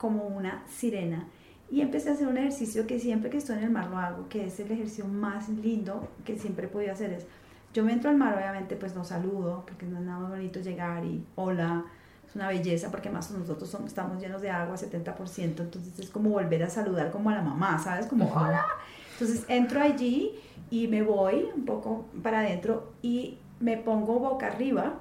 [0.04, 1.26] como una sirena.
[1.70, 4.28] Y empecé a hacer un ejercicio que siempre que estoy en el mar lo hago,
[4.28, 7.10] que es el ejercicio más lindo que siempre he podido hacer.
[7.14, 7.26] Es,
[7.72, 11.06] yo me entro al mar, obviamente, pues no saludo, porque no es nada bonito llegar
[11.06, 11.86] y hola,
[12.28, 16.28] es una belleza porque más nosotros somos, estamos llenos de agua, 70%, entonces es como
[16.28, 18.04] volver a saludar como a la mamá, ¿sabes?
[18.04, 18.66] Como, hola.
[19.14, 20.32] Entonces entro allí
[20.68, 25.00] y me voy un poco para adentro y me pongo boca arriba,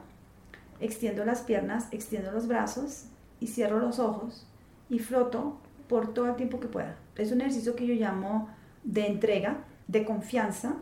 [0.79, 3.07] extiendo las piernas, extiendo los brazos
[3.41, 4.47] y cierro los ojos
[4.89, 5.57] y floto
[5.88, 6.97] por todo el tiempo que pueda.
[7.15, 8.49] Es un ejercicio que yo llamo
[8.84, 10.75] de entrega, de confianza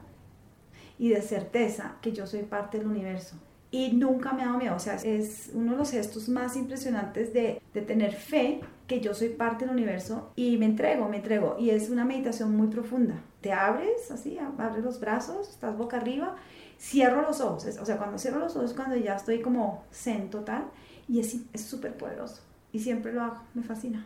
[0.97, 3.35] y de certeza que yo soy parte del universo.
[3.71, 7.33] Y nunca me ha dado miedo, o sea, es uno de los gestos más impresionantes
[7.33, 11.55] de, de tener fe que yo soy parte del universo y me entrego, me entrego.
[11.57, 13.21] Y es una meditación muy profunda.
[13.39, 16.35] Te abres así, abres los brazos, estás boca arriba,
[16.77, 17.65] cierro los ojos.
[17.77, 20.65] o sea, cuando cierro los ojos, cuando ya estoy como zen total
[21.07, 22.41] y es súper poderoso.
[22.71, 24.05] Y siempre lo hago, me fascina.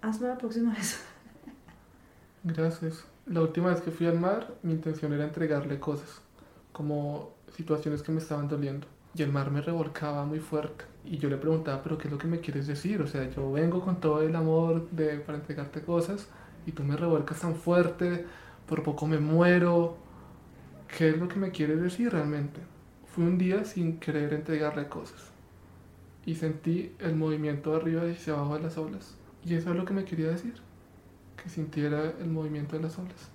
[0.00, 1.00] Hazlo la próxima vez.
[2.44, 3.04] Gracias.
[3.26, 6.20] La última vez que fui al mar, mi intención era entregarle cosas,
[6.72, 8.86] como situaciones que me estaban doliendo.
[9.14, 10.84] Y el mar me revolcaba muy fuerte.
[11.04, 13.00] Y yo le preguntaba, pero ¿qué es lo que me quieres decir?
[13.02, 16.28] O sea, yo vengo con todo el amor de, para entregarte cosas
[16.66, 18.24] y tú me revuelcas tan fuerte,
[18.66, 19.96] por poco me muero.
[20.88, 22.60] ¿Qué es lo que me quieres decir realmente?
[23.06, 25.31] Fui un día sin querer entregarle cosas.
[26.24, 29.16] Y sentí el movimiento arriba y hacia abajo de las olas.
[29.44, 30.54] Y eso es lo que me quería decir
[31.42, 33.30] que sintiera el movimiento de las olas.